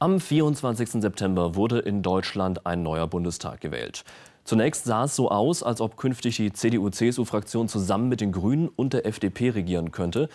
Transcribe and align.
Am 0.00 0.20
24. 0.20 1.02
September 1.02 1.56
wurde 1.56 1.80
in 1.80 2.02
Deutschland 2.02 2.64
ein 2.66 2.84
neuer 2.84 3.08
Bundestag 3.08 3.60
gewählt. 3.60 4.04
Zunächst 4.44 4.84
sah 4.84 5.04
es 5.04 5.16
so 5.16 5.28
aus, 5.28 5.64
als 5.64 5.80
ob 5.80 5.96
künftig 5.96 6.36
die 6.36 6.52
CDU-CSU-Fraktion 6.52 7.66
zusammen 7.66 8.08
mit 8.08 8.20
den 8.20 8.30
Grünen 8.30 8.68
und 8.68 8.92
der 8.92 9.06
FDP 9.06 9.50
regieren 9.50 9.90
könnte. 9.90 10.28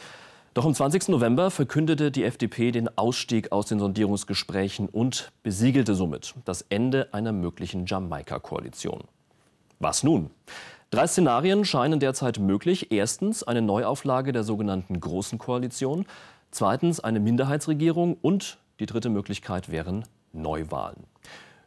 Doch 0.53 0.65
am 0.65 0.73
20. 0.73 1.07
November 1.07 1.49
verkündete 1.49 2.11
die 2.11 2.25
FDP 2.25 2.71
den 2.71 2.97
Ausstieg 2.97 3.53
aus 3.53 3.67
den 3.67 3.79
Sondierungsgesprächen 3.79 4.89
und 4.89 5.31
besiegelte 5.43 5.95
somit 5.95 6.35
das 6.43 6.63
Ende 6.63 7.07
einer 7.13 7.31
möglichen 7.31 7.85
Jamaika-Koalition. 7.85 9.05
Was 9.79 10.03
nun? 10.03 10.29
Drei 10.91 11.07
Szenarien 11.07 11.63
scheinen 11.63 12.01
derzeit 12.01 12.37
möglich. 12.37 12.91
Erstens 12.91 13.43
eine 13.43 13.61
Neuauflage 13.61 14.33
der 14.33 14.43
sogenannten 14.43 14.99
Großen 14.99 15.39
Koalition. 15.39 16.05
Zweitens 16.51 16.99
eine 16.99 17.21
Minderheitsregierung 17.21 18.17
und 18.21 18.57
die 18.79 18.85
dritte 18.85 19.09
Möglichkeit 19.09 19.71
wären 19.71 20.05
Neuwahlen. 20.31 21.05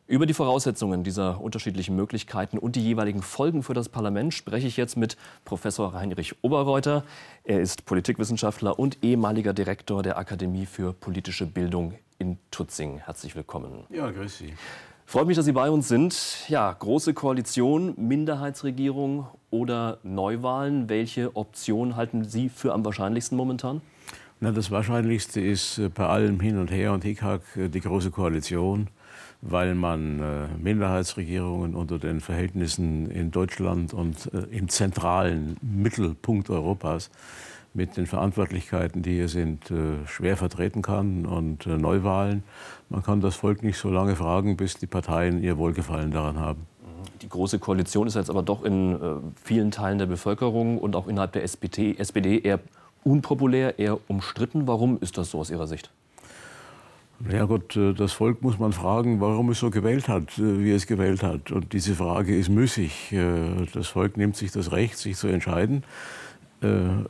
Über 0.08 0.26
die 0.26 0.34
Voraussetzungen 0.34 1.02
dieser 1.02 1.40
unterschiedlichen 1.40 1.96
Möglichkeiten 1.96 2.58
und 2.58 2.76
die 2.76 2.82
jeweiligen 2.82 3.22
Folgen 3.22 3.64
für 3.64 3.74
das 3.74 3.88
Parlament 3.88 4.34
spreche 4.34 4.68
ich 4.68 4.76
jetzt 4.76 4.96
mit 4.96 5.16
Professor 5.44 5.94
Heinrich 5.94 6.36
Oberreuter. 6.42 7.02
Er 7.42 7.60
ist 7.60 7.86
Politikwissenschaftler 7.86 8.78
und 8.78 9.02
ehemaliger 9.02 9.52
Direktor 9.52 10.04
der 10.04 10.16
Akademie 10.16 10.66
für 10.66 10.92
politische 10.92 11.44
Bildung 11.44 11.94
in 12.20 12.38
Tutzing. 12.52 12.98
Herzlich 12.98 13.34
willkommen. 13.34 13.84
Ja, 13.90 14.08
grüß 14.08 14.38
Sie. 14.38 14.54
Freut 15.06 15.26
mich, 15.26 15.36
dass 15.36 15.44
Sie 15.44 15.52
bei 15.52 15.70
uns 15.70 15.88
sind. 15.88 16.48
Ja, 16.48 16.72
große 16.72 17.12
Koalition, 17.12 17.94
Minderheitsregierung 17.96 19.26
oder 19.50 19.98
Neuwahlen. 20.04 20.88
Welche 20.88 21.34
Option 21.34 21.96
halten 21.96 22.24
Sie 22.24 22.48
für 22.48 22.72
am 22.72 22.84
wahrscheinlichsten 22.84 23.36
momentan? 23.36 23.82
Na, 24.38 24.52
das 24.52 24.70
Wahrscheinlichste 24.70 25.40
ist 25.40 25.78
äh, 25.78 25.88
bei 25.88 26.06
allem 26.06 26.40
Hin 26.40 26.58
und 26.58 26.70
Her 26.70 26.92
und 26.92 27.04
Hickhack 27.04 27.40
äh, 27.56 27.68
die 27.70 27.80
Große 27.80 28.10
Koalition, 28.10 28.88
weil 29.40 29.74
man 29.74 30.20
äh, 30.20 30.48
Minderheitsregierungen 30.62 31.74
unter 31.74 31.98
den 31.98 32.20
Verhältnissen 32.20 33.10
in 33.10 33.30
Deutschland 33.30 33.94
und 33.94 34.26
im 34.50 34.68
zentralen 34.68 35.56
Mittelpunkt 35.62 36.50
Europas 36.50 37.10
mit 37.72 37.96
den 37.96 38.04
Verantwortlichkeiten, 38.06 39.02
die 39.02 39.14
hier 39.14 39.28
sind, 39.28 39.70
schwer 40.06 40.38
vertreten 40.38 40.80
kann 40.80 41.26
und 41.26 41.66
Neuwahlen. 41.66 42.42
Man 42.88 43.02
kann 43.02 43.20
das 43.20 43.36
Volk 43.36 43.62
nicht 43.62 43.76
so 43.76 43.90
lange 43.90 44.16
fragen, 44.16 44.56
bis 44.56 44.78
die 44.78 44.86
Parteien 44.86 45.42
ihr 45.42 45.58
Wohlgefallen 45.58 46.10
daran 46.10 46.38
haben. 46.38 46.66
Die 47.20 47.28
Große 47.28 47.58
Koalition 47.58 48.06
ist 48.06 48.14
jetzt 48.14 48.30
aber 48.30 48.42
doch 48.42 48.64
in 48.64 48.98
vielen 49.44 49.72
Teilen 49.72 49.98
der 49.98 50.06
Bevölkerung 50.06 50.78
und 50.78 50.96
auch 50.96 51.06
innerhalb 51.06 51.32
der 51.32 51.42
SPD 51.42 52.40
eher 52.40 52.60
unpopulär, 53.06 53.78
eher 53.78 53.98
umstritten. 54.08 54.66
Warum 54.66 54.98
ist 55.00 55.16
das 55.16 55.30
so 55.30 55.38
aus 55.38 55.50
Ihrer 55.50 55.66
Sicht? 55.66 55.90
Ja 57.32 57.44
gut, 57.46 57.76
äh, 57.76 57.94
das 57.94 58.12
Volk 58.12 58.42
muss 58.42 58.58
man 58.58 58.72
fragen, 58.72 59.20
warum 59.20 59.50
es 59.50 59.60
so 59.60 59.70
gewählt 59.70 60.08
hat, 60.08 60.36
äh, 60.38 60.62
wie 60.62 60.72
es 60.72 60.86
gewählt 60.86 61.22
hat. 61.22 61.50
Und 61.50 61.72
diese 61.72 61.94
Frage 61.94 62.36
ist 62.36 62.50
müßig. 62.50 63.12
Äh, 63.12 63.66
das 63.72 63.88
Volk 63.88 64.16
nimmt 64.16 64.36
sich 64.36 64.52
das 64.52 64.72
Recht, 64.72 64.98
sich 64.98 65.16
zu 65.16 65.28
entscheiden. 65.28 65.84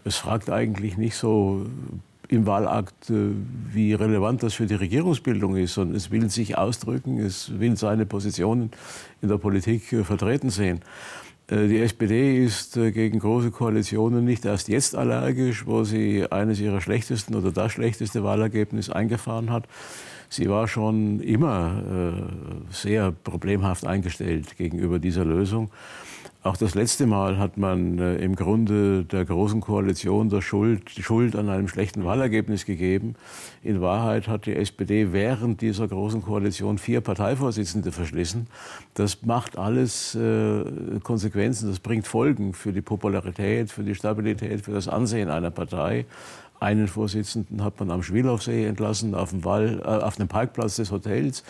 Es 0.03 0.17
fragt 0.17 0.51
eigentlich 0.51 0.99
nicht 0.99 1.15
so 1.15 1.67
im 2.29 2.47
Wahlakt, 2.47 3.13
wie 3.73 3.95
relevant 3.95 4.43
das 4.43 4.55
für 4.55 4.67
die 4.67 4.75
Regierungsbildung 4.75 5.55
ist, 5.55 5.75
sondern 5.75 5.97
es 5.97 6.11
will 6.11 6.29
sich 6.31 6.59
ausdrücken, 6.59 7.21
es 7.21 7.59
will 7.61 7.77
seine 7.77 8.07
Positionen 8.07 8.73
in 9.23 9.29
der 9.29 9.39
Politik 9.39 9.85
vertreten 10.05 10.51
sehen. 10.51 10.81
Äh, 11.49 11.69
die 11.69 11.79
SPD 11.79 12.45
ist 12.45 12.77
äh, 12.77 12.91
gegen 12.91 13.19
große 13.19 13.51
Koalitionen 13.51 14.25
nicht 14.25 14.45
erst 14.45 14.69
jetzt 14.69 14.95
allergisch, 14.95 15.67
wo 15.67 15.85
sie 15.85 16.31
eines 16.31 16.61
ihrer 16.61 16.81
schlechtesten 16.81 17.35
oder 17.35 17.53
das 17.53 17.73
schlechteste 17.73 18.25
Wahlergebnis 18.25 18.91
eingefahren 18.91 19.51
hat. 19.51 19.65
Sie 20.29 20.49
war 20.49 20.69
schon 20.69 21.21
immer 21.21 21.83
äh, 21.83 22.73
sehr 22.73 23.12
problemhaft 23.12 23.87
eingestellt 23.87 24.56
gegenüber 24.56 24.99
dieser 24.99 25.25
Lösung. 25.25 25.71
Auch 26.47 26.56
das 26.56 26.77
letzte 26.77 27.09
Mal 27.09 27.39
hat 27.39 27.56
man 27.56 27.99
äh, 27.99 28.19
im 28.19 28.37
Grunde 28.37 29.03
der 29.03 29.25
Großen 29.25 29.61
Koalition 29.61 30.28
der 30.28 30.43
Schuld, 30.43 30.97
die 30.97 31.03
Schuld 31.03 31.34
an 31.34 31.49
einem 31.49 31.67
schlechten 31.67 32.05
Wahlergebnis 32.05 32.65
gegeben. 32.65 33.17
In 33.65 33.81
Wahrheit 33.81 34.28
hat 34.28 34.47
die 34.47 34.55
SPD 34.55 35.12
während 35.12 35.61
dieser 35.61 35.89
Großen 35.89 36.23
Koalition 36.23 36.79
vier 36.79 37.00
Parteivorsitzende 37.00 37.91
verschlissen. 37.91 38.47
Das 38.95 39.25
macht 39.25 39.59
alles 39.59 40.15
äh, 40.15 40.62
Konsequenzen, 41.03 41.69
das 41.69 41.81
bringt 41.81 42.06
Folgen 42.06 42.53
für 42.53 42.73
die 42.73 42.81
Popularität, 42.81 43.73
für 43.73 43.83
die 43.83 43.97
Stabilität, 43.97 44.61
für 44.61 44.73
das 44.73 44.87
Ansehen 44.87 45.31
einer 45.31 45.50
Partei. 45.50 46.05
Einen 46.61 46.89
Vorsitzenden 46.89 47.62
hat 47.62 47.78
man 47.78 47.91
am 47.91 48.03
Schwielaufsee 48.03 48.67
entlassen, 48.67 49.15
auf 49.15 49.31
dem, 49.31 49.44
Wall, 49.44 49.81
äh, 49.84 49.84
auf 49.84 50.17
dem 50.17 50.28
Parkplatz 50.28 50.77
des 50.77 50.91
Hotels. 50.91 51.44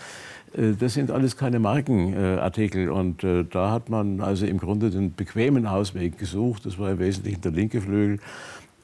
Äh, 0.56 0.72
das 0.78 0.94
sind 0.94 1.10
alles 1.10 1.36
keine 1.36 1.58
Markenartikel. 1.58 2.90
Und 2.90 3.24
äh, 3.24 3.44
da 3.44 3.70
hat 3.70 3.88
man 3.88 4.20
also 4.20 4.46
im 4.46 4.58
Grunde 4.58 4.90
den 4.90 5.14
bequemen 5.14 5.66
Ausweg 5.66 6.18
gesucht. 6.18 6.66
Das 6.66 6.78
war 6.78 6.90
im 6.90 6.98
Wesentlichen 6.98 7.40
der 7.40 7.52
linke 7.52 7.80
Flügel. 7.80 8.18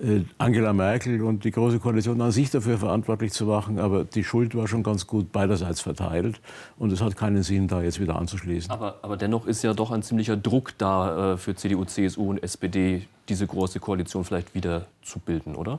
Äh, 0.00 0.22
Angela 0.38 0.72
Merkel 0.72 1.22
und 1.22 1.44
die 1.44 1.50
Große 1.50 1.78
Koalition 1.78 2.20
an 2.20 2.32
sich 2.32 2.50
dafür 2.50 2.78
verantwortlich 2.78 3.32
zu 3.32 3.46
machen. 3.46 3.78
Aber 3.78 4.04
die 4.04 4.24
Schuld 4.24 4.54
war 4.54 4.68
schon 4.68 4.82
ganz 4.82 5.06
gut 5.06 5.32
beiderseits 5.32 5.80
verteilt. 5.80 6.40
Und 6.78 6.92
es 6.92 7.00
hat 7.00 7.16
keinen 7.16 7.42
Sinn, 7.42 7.68
da 7.68 7.82
jetzt 7.82 8.00
wieder 8.00 8.16
anzuschließen. 8.16 8.70
Aber, 8.70 8.96
aber 9.02 9.16
dennoch 9.16 9.46
ist 9.46 9.62
ja 9.62 9.74
doch 9.74 9.90
ein 9.90 10.02
ziemlicher 10.02 10.36
Druck 10.36 10.72
da 10.78 11.36
für 11.36 11.54
CDU, 11.54 11.84
CSU 11.84 12.30
und 12.30 12.42
SPD, 12.42 13.06
diese 13.28 13.46
Große 13.46 13.80
Koalition 13.80 14.24
vielleicht 14.24 14.54
wieder 14.54 14.86
zu 15.02 15.18
bilden, 15.20 15.54
oder? 15.54 15.78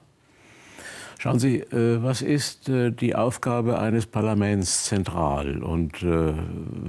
Schauen 1.24 1.40
Sie, 1.40 1.60
äh, 1.60 2.04
was 2.04 2.22
ist 2.22 2.68
äh, 2.68 2.92
die 2.92 3.16
Aufgabe 3.16 3.80
eines 3.80 4.06
Parlaments 4.06 4.84
zentral 4.84 5.64
und 5.64 6.04
äh, 6.04 6.34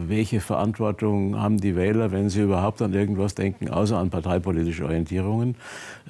welche 0.08 0.40
Verantwortung 0.40 1.40
haben 1.40 1.58
die 1.58 1.76
Wähler, 1.76 2.10
wenn 2.10 2.28
sie 2.28 2.42
überhaupt 2.42 2.82
an 2.82 2.94
irgendwas 2.94 3.36
denken, 3.36 3.70
außer 3.70 3.96
an 3.96 4.10
parteipolitische 4.10 4.86
Orientierungen, 4.86 5.54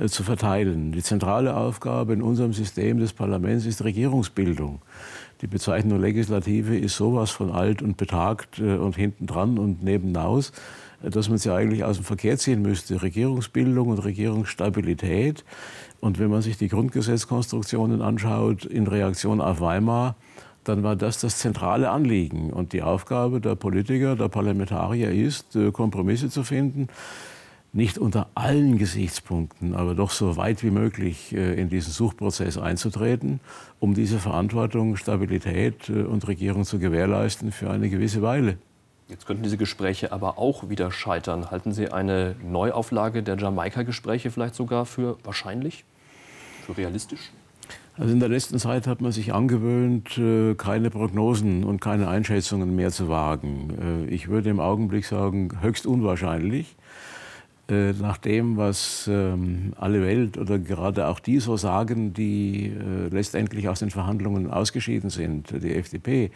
zu 0.07 0.23
verteilen? 0.23 0.93
Die 0.93 1.03
zentrale 1.03 1.55
Aufgabe 1.55 2.15
in 2.15 2.23
unserem 2.23 2.55
System 2.55 2.99
des 2.99 3.13
Parlaments 3.13 3.67
ist 3.67 3.85
Regierungsbildung. 3.85 4.81
Die 5.43 5.47
Bezeichnung 5.47 6.01
Legislative 6.01 6.79
ist 6.79 6.97
sowas 6.97 7.31
von 7.31 7.51
alt 7.51 7.83
und 7.83 7.99
betagt 7.99 8.59
und 8.59 8.97
hintendran 8.97 9.59
und 9.59 9.85
nebenaus, 9.85 10.53
dass 11.11 11.29
man 11.29 11.39
sie 11.39 11.53
eigentlich 11.53 11.85
aus 11.85 11.97
dem 11.97 12.05
Verkehr 12.05 12.39
ziehen 12.39 12.63
müsste. 12.63 13.03
Regierungsbildung 13.03 13.89
und 13.89 13.99
Regierungsstabilität 13.99 15.45
und 16.01 16.19
wenn 16.19 16.31
man 16.31 16.43
sich 16.43 16.59
die 16.59 16.69
Grundgesetzkonstruktionen 16.69 18.03
anschaut 18.03 18.67
in 18.67 18.87
Reaktion 18.87 19.41
auf 19.41 19.61
Weimar, 19.61 20.17
dann 20.65 20.83
war 20.83 20.97
das 20.97 21.21
das 21.21 21.39
zentrale 21.39 21.91
Anliegen. 21.91 22.53
Und 22.53 22.73
die 22.75 22.83
Aufgabe 22.83 23.41
der 23.41 23.55
Politiker, 23.55 24.17
der 24.17 24.29
Parlamentarier 24.29 25.11
ist, 25.13 25.57
äh, 25.57 25.71
Kompromisse 25.71 26.29
zu 26.29 26.43
finden, 26.43 26.89
nicht 27.73 27.99
unter 27.99 28.29
allen 28.35 28.79
Gesichtspunkten, 28.79 29.75
aber 29.75 29.95
doch 29.95 30.11
so 30.11 30.37
weit 30.37 30.63
wie 30.63 30.71
möglich 30.71 31.35
äh, 31.35 31.61
in 31.61 31.69
diesen 31.69 31.93
Suchprozess 31.93 32.57
einzutreten, 32.57 33.41
um 33.81 33.95
diese 33.95 34.19
Verantwortung, 34.19 34.97
Stabilität 34.97 35.89
äh, 35.89 36.03
und 36.03 36.29
Regierung 36.29 36.65
zu 36.65 36.79
gewährleisten 36.79 37.51
für 37.51 37.71
eine 37.71 37.89
gewisse 37.89 38.23
Weile. 38.23 38.59
Jetzt 39.09 39.27
könnten 39.27 39.43
diese 39.43 39.59
Gespräche 39.59 40.13
aber 40.13 40.39
auch 40.39 40.69
wieder 40.69 40.91
scheitern. 40.91 41.51
Halten 41.51 41.73
Sie 41.73 41.91
eine 41.91 42.37
Neuauflage 42.43 43.23
der 43.23 43.37
Jamaika-Gespräche 43.37 44.31
vielleicht 44.31 44.55
sogar 44.55 44.87
für 44.87 45.19
wahrscheinlich? 45.25 45.85
für 46.65 46.77
realistisch? 46.77 47.31
Also 47.97 48.13
in 48.13 48.19
der 48.19 48.29
letzten 48.29 48.59
Zeit 48.59 48.89
hat 48.89 49.01
man 49.01 49.13
sich 49.13 49.33
angewöhnt, 49.33 50.19
äh, 50.19 50.55
keine 50.57 50.91
Prognosen 50.91 51.63
und 51.63 51.81
keine 51.81 52.09
Einschätzungen 52.09 52.75
mehr 52.75 52.91
zu 52.91 53.09
wagen. 53.09 54.07
Äh, 54.11 54.13
ich 54.13 54.29
würde 54.29 54.51
im 54.51 54.59
Augenblick 54.59 55.05
sagen, 55.05 55.51
höchst 55.61 55.87
unwahrscheinlich. 55.87 56.75
Äh, 57.71 57.93
nach 57.93 58.19
dem, 58.19 58.57
was 58.57 59.09
ähm, 59.11 59.75
alle 59.79 60.03
Welt 60.03 60.39
oder 60.39 60.59
gerade 60.59 61.07
auch 61.07 61.21
die 61.21 61.39
so 61.39 61.57
sagen, 61.57 62.13
die 62.15 62.73
letztendlich 63.11 63.69
aus 63.69 63.79
den 63.79 63.91
Verhandlungen 63.91 64.51
ausgeschieden 64.51 65.11
sind, 65.11 65.51
die 65.63 65.75
FDP. 65.75 66.33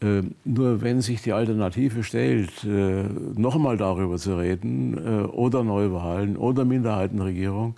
Nur 0.00 0.80
wenn 0.80 1.00
sich 1.00 1.22
die 1.22 1.32
Alternative 1.32 2.04
stellt, 2.04 2.64
noch 2.64 3.56
einmal 3.56 3.76
darüber 3.76 4.16
zu 4.16 4.38
reden, 4.38 5.26
oder 5.28 5.64
Neuwahlen 5.64 6.36
oder 6.36 6.64
Minderheitenregierung, 6.64 7.74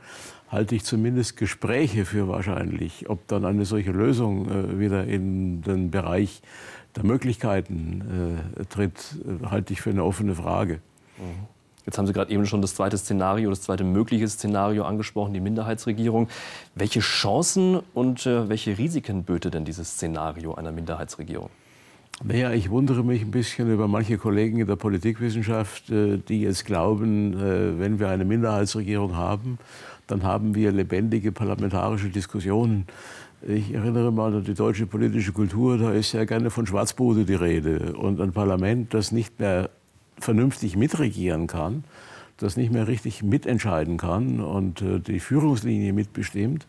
halte 0.51 0.75
ich 0.75 0.85
zumindest 0.85 1.37
Gespräche 1.37 2.05
für 2.05 2.29
wahrscheinlich. 2.29 3.09
Ob 3.09 3.27
dann 3.29 3.45
eine 3.45 3.65
solche 3.65 3.93
Lösung 3.93 4.51
äh, 4.51 4.79
wieder 4.79 5.05
in 5.07 5.63
den 5.63 5.91
Bereich 5.91 6.43
der 6.97 7.05
Möglichkeiten 7.05 8.43
äh, 8.59 8.65
tritt, 8.65 9.17
äh, 9.25 9.47
halte 9.47 9.73
ich 9.73 9.81
für 9.81 9.91
eine 9.91 10.05
offene 10.05 10.35
Frage. 10.35 10.81
Mhm. 11.19 11.47
Jetzt 11.87 11.99
haben 11.99 12.07
Sie 12.07 12.13
gerade 12.13 12.31
eben 12.33 12.47
schon 12.47 12.61
das 12.63 12.75
zweite 12.75 12.99
Szenario, 12.99 13.49
das 13.49 13.63
zweite 13.63 13.85
mögliche 13.85 14.29
Szenario 14.29 14.85
angesprochen, 14.85 15.33
die 15.33 15.41
Minderheitsregierung. 15.41 16.29
Welche 16.75 17.01
Chancen 17.01 17.81
und 17.95 18.27
äh, 18.27 18.49
welche 18.49 18.77
Risiken 18.77 19.25
böte 19.25 19.51
denn 19.51 19.65
dieses 19.65 19.93
Szenario 19.93 20.55
einer 20.55 20.73
Minderheitsregierung? 20.73 21.49
Naja, 22.23 22.53
ich 22.53 22.69
wundere 22.69 23.03
mich 23.03 23.23
ein 23.23 23.31
bisschen 23.31 23.73
über 23.73 23.89
manche 23.89 24.19
Kollegen 24.19 24.59
in 24.59 24.67
der 24.67 24.77
Politikwissenschaft, 24.77 25.91
äh, 25.91 26.19
die 26.19 26.43
jetzt 26.43 26.67
glauben, 26.67 27.33
äh, 27.35 27.79
wenn 27.79 27.99
wir 27.99 28.09
eine 28.09 28.25
Minderheitsregierung 28.25 29.17
haben 29.17 29.59
dann 30.11 30.23
haben 30.25 30.55
wir 30.55 30.73
lebendige 30.73 31.33
parlamentarische 31.33 32.09
Diskussionen. 32.09 32.87
Ich 33.47 33.73
erinnere 33.73 34.13
mal 34.13 34.35
an 34.35 34.45
die 34.45 34.55
deutsche 34.55 34.87
politische 34.87 35.33
Kultur, 35.33 35.79
da 35.79 35.93
ist 35.93 36.13
ja 36.13 36.25
gerne 36.25 36.51
von 36.51 36.67
Schwarzbude 36.67 37.25
die 37.25 37.35
Rede. 37.35 37.95
Und 37.95 38.21
ein 38.21 38.33
Parlament, 38.33 38.93
das 38.93 39.13
nicht 39.13 39.39
mehr 39.41 39.71
vernünftig 40.19 40.77
mitregieren 40.77 41.47
kann, 41.47 41.85
das 42.37 42.57
nicht 42.57 42.73
mehr 42.73 42.89
richtig 42.89 43.23
mitentscheiden 43.23 43.97
kann 43.97 44.41
und 44.41 44.83
äh, 44.83 44.99
die 44.99 45.21
Führungslinie 45.21 45.93
mitbestimmt 45.93 46.67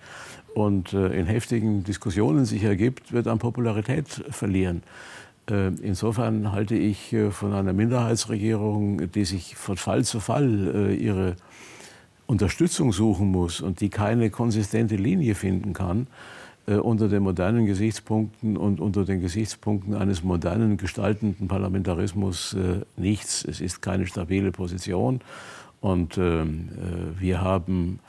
und 0.53 0.91
in 0.91 1.27
heftigen 1.27 1.85
Diskussionen 1.85 2.43
sich 2.43 2.65
ergibt, 2.65 3.13
wird 3.13 3.25
an 3.27 3.39
Popularität 3.39 4.09
verlieren. 4.31 4.83
Äh, 5.49 5.67
insofern 5.81 6.51
halte 6.51 6.75
ich 6.75 7.13
äh, 7.13 7.31
von 7.31 7.53
einer 7.53 7.73
Minderheitsregierung, 7.73 9.11
die 9.11 9.25
sich 9.25 9.55
von 9.55 9.77
Fall 9.77 10.03
zu 10.03 10.19
Fall 10.19 10.71
äh, 10.73 10.95
ihre 10.95 11.35
Unterstützung 12.27 12.93
suchen 12.93 13.29
muss 13.29 13.59
und 13.61 13.81
die 13.81 13.89
keine 13.89 14.29
konsistente 14.29 14.95
Linie 14.95 15.35
finden 15.35 15.73
kann, 15.73 16.07
unter 16.65 17.09
den 17.09 17.23
modernen 17.23 17.65
Gesichtspunkten 17.65 18.55
und 18.55 18.79
unter 18.79 19.03
den 19.03 19.19
Gesichtspunkten 19.19 19.95
eines 19.95 20.23
modernen 20.23 20.77
gestaltenden 20.77 21.49
Parlamentarismus 21.49 22.55
nichts. 22.95 23.43
Es 23.43 23.59
ist 23.59 23.81
keine 23.81 24.05
stabile 24.05 24.51
Position. 24.53 25.19
Und 25.81 26.17
ähm, 26.17 26.69
äh, 26.77 27.19
wir 27.19 27.41
haben 27.41 27.99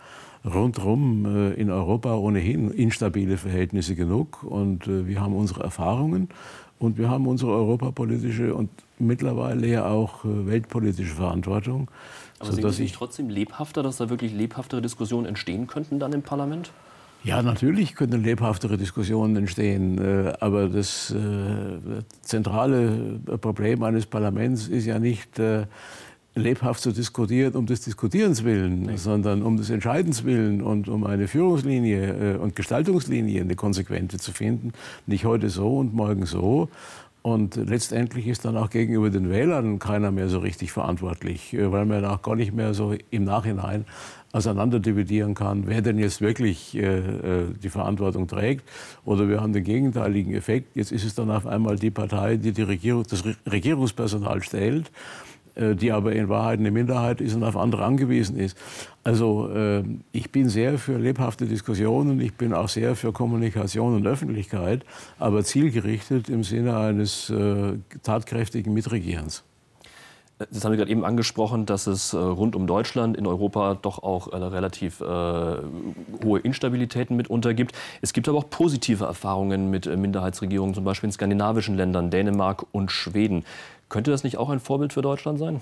rundherum 0.45 1.53
in 1.57 1.71
Europa 1.71 2.15
ohnehin 2.15 2.71
instabile 2.71 3.39
Verhältnisse 3.39 3.95
genug. 3.97 4.43
Und 4.43 4.89
wir 4.89 5.21
haben 5.21 5.35
unsere 5.35 5.63
Erfahrungen 5.63 6.29
und 6.83 6.99
wir 6.99 7.09
haben 7.09 7.27
unsere 7.27 7.53
europapolitische 7.53 8.55
und 8.55 8.71
mittlerweile 8.99 9.67
ja 9.67 9.87
auch 9.87 10.25
äh, 10.25 10.47
weltpolitische 10.47 11.15
Verantwortung. 11.15 11.91
Aber 12.39 12.53
sehen 12.53 12.71
Sie 12.71 12.83
nicht 12.83 12.95
trotzdem 12.97 13.29
lebhafter, 13.29 13.83
dass 13.83 13.99
da 13.99 14.11
wirklich 14.11 14.33
lebhaftere 14.33 14.83
Diskussionen 14.83 15.27
entstehen 15.27 15.69
könnten 15.69 16.01
dann 16.01 16.13
im 16.13 16.23
Parlament? 16.23 16.73
Ja, 17.25 17.41
natürlich 17.41 17.95
können 17.95 18.25
lebhaftere 18.25 18.77
Diskussionen 18.77 19.37
entstehen. 19.37 19.99
Äh, 19.99 20.33
aber 20.41 20.69
das 20.69 21.13
äh, 21.13 21.17
zentrale 22.23 23.21
Problem 23.41 23.85
eines 23.85 24.07
Parlaments 24.07 24.67
ist 24.67 24.87
ja 24.87 24.99
nicht 24.99 25.41
lebhaft 26.35 26.81
zu 26.81 26.93
diskutieren 26.93 27.55
um 27.55 27.67
des 27.67 27.83
Diskutierens 27.83 28.45
willen, 28.45 28.83
nee. 28.83 28.97
sondern 28.97 29.43
um 29.43 29.57
des 29.57 29.71
Entscheidens 29.71 30.25
willen 30.25 30.63
und 30.63 30.89
um 30.89 31.05
eine 31.05 31.29
Führungslinie 31.29 32.39
und 32.39 32.57
Gestaltungslinie, 32.57 33.43
eine 33.43 33.55
konsequente 33.55 34.19
zu 34.19 34.33
finden. 34.33 34.73
Nicht 35.07 35.25
heute 35.25 35.51
so 35.51 35.79
und 35.79 35.95
morgen 35.95 36.27
so. 36.27 36.69
Und 37.23 37.55
letztendlich 37.55 38.27
ist 38.27 38.45
dann 38.45 38.57
auch 38.57 38.69
gegenüber 38.71 39.09
den 39.09 39.31
Wählern 39.31 39.79
keiner 39.79 40.11
mehr 40.11 40.29
so 40.29 40.41
richtig 40.41 40.73
verantwortlich, 40.73 41.57
weil 41.57 41.87
man 41.87 42.05
auch 42.05 42.21
gar 42.23 42.35
nicht 42.35 42.53
mehr 42.53 42.75
so 42.75 42.97
im 43.11 43.25
Nachhinein 43.25 43.85
auseinanderdividieren 44.33 45.35
kann, 45.35 45.65
wer 45.67 45.83
denn 45.83 45.99
jetzt 45.99 46.21
wirklich 46.21 46.75
äh, 46.75 46.81
äh, 46.81 47.45
die 47.63 47.69
Verantwortung 47.69 48.27
trägt. 48.27 48.65
Oder 49.05 49.29
wir 49.29 49.41
haben 49.41 49.53
den 49.53 49.63
gegenteiligen 49.63 50.35
Effekt. 50.35 50.75
Jetzt 50.75 50.91
ist 50.91 51.05
es 51.05 51.15
dann 51.15 51.31
auf 51.31 51.47
einmal 51.47 51.77
die 51.77 51.91
Partei, 51.91 52.39
die, 52.39 52.53
die 52.53 52.63
Regierung, 52.63 53.05
das 53.09 53.23
Regierungspersonal 53.51 54.43
stellt, 54.43 54.89
äh, 54.89 54.91
die 55.57 55.93
aber 55.93 56.13
in 56.13 56.29
Wahrheit 56.29 56.59
eine 56.59 56.71
Minderheit 56.71 57.21
ist 57.21 57.35
und 57.35 57.45
auf 57.45 57.57
andere 57.57 57.85
angewiesen 57.85 58.39
ist. 58.39 58.57
Also 59.05 59.51
äh, 59.51 59.83
ich 60.13 60.31
bin 60.31 60.49
sehr 60.49 60.79
für 60.79 60.99
lebhafte 60.99 61.47
Diskussionen, 61.47 62.21
ich 62.21 62.35
bin 62.35 62.55
auch 62.55 62.69
sehr 62.69 62.95
für 62.95 63.13
Kommunikation 63.13 63.95
und 63.95 64.07
Öffentlichkeit, 64.07 64.85
aber 65.19 65.43
zielgerichtet 65.45 66.29
im 66.29 66.45
Sinne 66.45 66.77
eines 66.77 67.29
äh, 67.31 67.75
tatkräftigen 68.03 68.73
Mitregierens. 68.73 69.45
Das 70.51 70.65
haben 70.65 70.73
Sie 70.73 70.79
gerade 70.79 70.91
eben 70.91 71.05
angesprochen, 71.05 71.67
dass 71.67 71.87
es 71.87 72.13
äh, 72.13 72.17
rund 72.17 72.57
um 72.57 72.67
Deutschland 72.67 73.17
in 73.17 73.27
Europa 73.27 73.75
doch 73.81 74.03
auch 74.03 74.33
äh, 74.33 74.37
relativ 74.37 75.01
äh, 75.01 75.05
hohe 75.05 76.41
Instabilitäten 76.41 77.17
mitunter 77.17 77.55
gibt. 77.55 77.75
Es 78.01 78.13
gibt 78.13 78.29
aber 78.29 78.39
auch 78.39 78.51
positive 78.51 79.05
Erfahrungen 79.05 79.71
mit 79.71 79.87
äh, 79.87 79.97
Minderheitsregierungen, 79.97 80.75
zum 80.75 80.85
Beispiel 80.85 81.09
in 81.09 81.13
skandinavischen 81.13 81.77
Ländern, 81.77 82.11
Dänemark 82.11 82.67
und 82.73 82.91
Schweden. 82.91 83.45
Könnte 83.93 84.11
das 84.11 84.25
nicht 84.25 84.39
auch 84.39 84.49
ein 84.49 84.59
Vorbild 84.59 84.93
für 84.93 85.03
Deutschland 85.03 85.39
sein? 85.39 85.61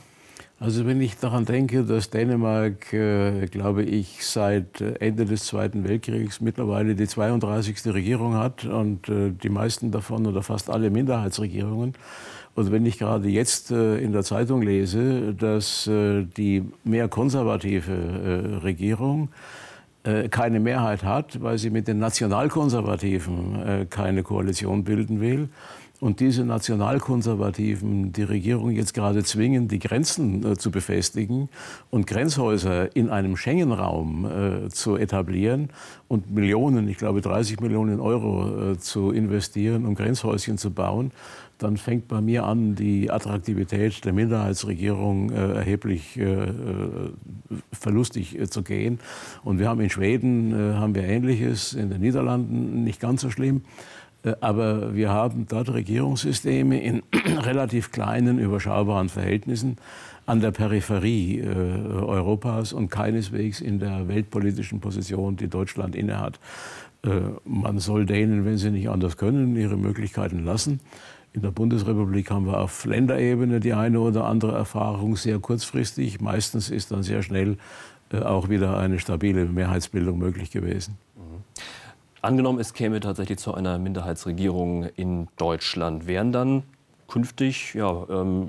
Also 0.61 0.87
wenn 0.87 1.01
ich 1.01 1.19
daran 1.19 1.47
denke, 1.47 1.83
dass 1.83 2.11
Dänemark, 2.11 2.93
äh, 2.93 3.47
glaube 3.47 3.83
ich, 3.83 4.25
seit 4.25 4.81
Ende 4.81 5.25
des 5.25 5.45
Zweiten 5.45 5.87
Weltkriegs 5.89 6.41
mittlerweile 6.41 6.95
die 6.95 7.09
32. 7.09 7.93
Regierung 7.93 8.35
hat 8.35 8.65
und 8.65 9.09
äh, 9.09 9.33
die 9.33 9.49
meisten 9.49 9.91
davon 9.91 10.27
oder 10.27 10.43
fast 10.43 10.71
alle 10.71 10.91
Minderheitsregierungen, 10.91 11.95
und 12.55 12.73
wenn 12.73 12.85
ich 12.85 12.99
gerade 12.99 13.29
jetzt 13.29 13.71
äh, 13.71 13.99
in 13.99 14.13
der 14.13 14.23
Zeitung 14.23 14.63
lese, 14.63 15.35
dass 15.35 15.87
äh, 15.87 16.25
die 16.25 16.65
mehr 16.85 17.09
konservative 17.09 17.93
äh, 17.93 18.57
Regierung 18.63 19.29
äh, 20.03 20.29
keine 20.29 20.61
Mehrheit 20.61 21.05
hat, 21.05 21.43
weil 21.43 21.59
sie 21.59 21.71
mit 21.71 21.87
den 21.87 21.99
Nationalkonservativen 21.99 23.87
keine 23.89 24.23
Koalition 24.23 24.85
bilden 24.85 25.21
will, 25.21 25.49
und 26.01 26.21
diese 26.21 26.45
Nationalkonservativen 26.45 28.13
die 28.13 28.23
Regierung 28.23 28.71
jetzt 28.71 28.95
gerade 28.95 29.23
zwingen, 29.23 29.69
die 29.69 29.79
Grenzen 29.79 30.45
äh, 30.45 30.57
zu 30.57 30.71
befestigen 30.71 31.49
und 31.91 32.07
Grenzhäuser 32.07 32.95
in 32.97 33.11
einem 33.11 33.37
Schengen-Raum 33.37 34.25
äh, 34.25 34.69
zu 34.71 34.97
etablieren 34.97 35.69
und 36.09 36.31
Millionen, 36.31 36.89
ich 36.89 36.97
glaube 36.97 37.21
30 37.21 37.61
Millionen 37.61 38.01
Euro 38.01 38.73
äh, 38.73 38.79
zu 38.79 39.13
investieren, 39.13 39.87
um 39.87 39.95
Grenzhäuschen 39.95 40.59
zu 40.59 40.71
bauen, 40.71 41.13
dann 41.59 41.77
fängt 41.77 42.09
bei 42.09 42.21
mir 42.21 42.45
an, 42.45 42.75
die 42.75 43.11
Attraktivität 43.11 44.05
der 44.05 44.13
Minderheitsregierung 44.13 45.31
äh, 45.31 45.53
erheblich 45.53 46.17
äh, 46.17 46.45
äh 46.45 46.51
verlustig 47.73 48.39
äh, 48.39 48.49
zu 48.49 48.63
gehen. 48.63 48.99
Und 49.45 49.59
wir 49.59 49.69
haben 49.69 49.81
in 49.81 49.91
Schweden 49.91 50.53
äh, 50.53 50.75
haben 50.75 50.95
wir 50.95 51.03
Ähnliches, 51.03 51.75
in 51.75 51.91
den 51.91 52.01
Niederlanden 52.01 52.85
nicht 52.85 53.01
ganz 53.01 53.21
so 53.21 53.31
schlimm. 53.31 53.63
Äh, 54.25 54.35
aber 54.41 54.95
wir 54.95 55.11
haben 55.11 55.47
dort 55.49 55.73
Regierungssysteme 55.73 56.81
in 56.81 57.03
relativ 57.43 57.93
kleinen, 57.93 58.39
überschaubaren 58.39 59.09
Verhältnissen 59.09 59.77
an 60.27 60.41
der 60.41 60.53
Peripherie 60.53 61.43
Europas 61.43 62.73
und 62.73 62.89
keineswegs 62.89 63.61
in 63.61 63.81
der 63.81 64.07
weltpolitischen 64.07 64.79
Position, 64.79 65.37
die 65.37 65.49
Deutschland 65.49 65.97
innehat. 65.97 66.39
Man 67.45 67.81
soll 67.81 68.07
denen, 68.07 68.45
wenn 68.45 68.57
sie 68.57 68.71
nicht 68.71 68.89
anders 68.89 69.17
können, 69.17 69.57
ihre 69.57 69.77
Möglichkeiten 69.77 70.45
lassen. 70.45 70.79
In 71.33 71.43
der 71.43 71.53
Bundesrepublik 71.53 72.31
haben 72.31 72.47
wir 72.47 72.59
auf 72.59 72.85
Länderebene 72.85 73.61
die 73.61 73.73
eine 73.73 74.01
oder 74.01 74.25
andere 74.25 74.53
Erfahrung 74.53 75.17
sehr 75.17 75.39
kurzfristig. 75.39 76.21
Meistens 76.21 76.71
ist 76.71 76.91
dann 76.91 77.05
sehr 77.05 77.23
schnell 77.23 77.57
äh, 78.13 78.19
auch 78.19 78.49
wieder 78.49 78.79
eine 78.79 78.99
stabile 78.99 79.45
Mehrheitsbildung 79.45 80.19
möglich 80.19 80.51
gewesen. 80.51 80.99
Angenommen, 82.23 82.61
es 82.61 82.75
käme 82.75 83.01
tatsächlich 83.01 83.39
zu 83.39 83.55
einer 83.55 83.79
Minderheitsregierung 83.79 84.85
in 84.97 85.29
Deutschland, 85.37 86.07
wären 86.07 86.33
dann 86.33 86.65
künftig 87.09 87.73
ja, 87.75 88.07
ähm, 88.11 88.49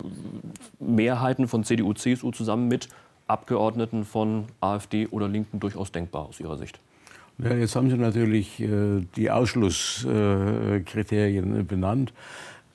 Mehrheiten 0.80 1.48
von 1.48 1.64
CDU, 1.64 1.94
CSU 1.94 2.32
zusammen 2.32 2.68
mit 2.68 2.90
Abgeordneten 3.28 4.04
von 4.04 4.48
AfD 4.60 5.08
oder 5.08 5.30
Linken 5.30 5.62
durchaus 5.62 5.94
denkbar 5.94 6.28
aus 6.28 6.42
Ihrer 6.42 6.58
Sicht? 6.58 6.82
Ja, 7.38 7.54
jetzt 7.54 7.74
haben 7.76 7.90
Sie 7.90 7.98
natürlich 7.98 8.60
äh, 8.60 9.06
die 9.16 9.32
Ausschlusskriterien 9.32 11.62
äh, 11.62 11.64
benannt. 11.64 12.12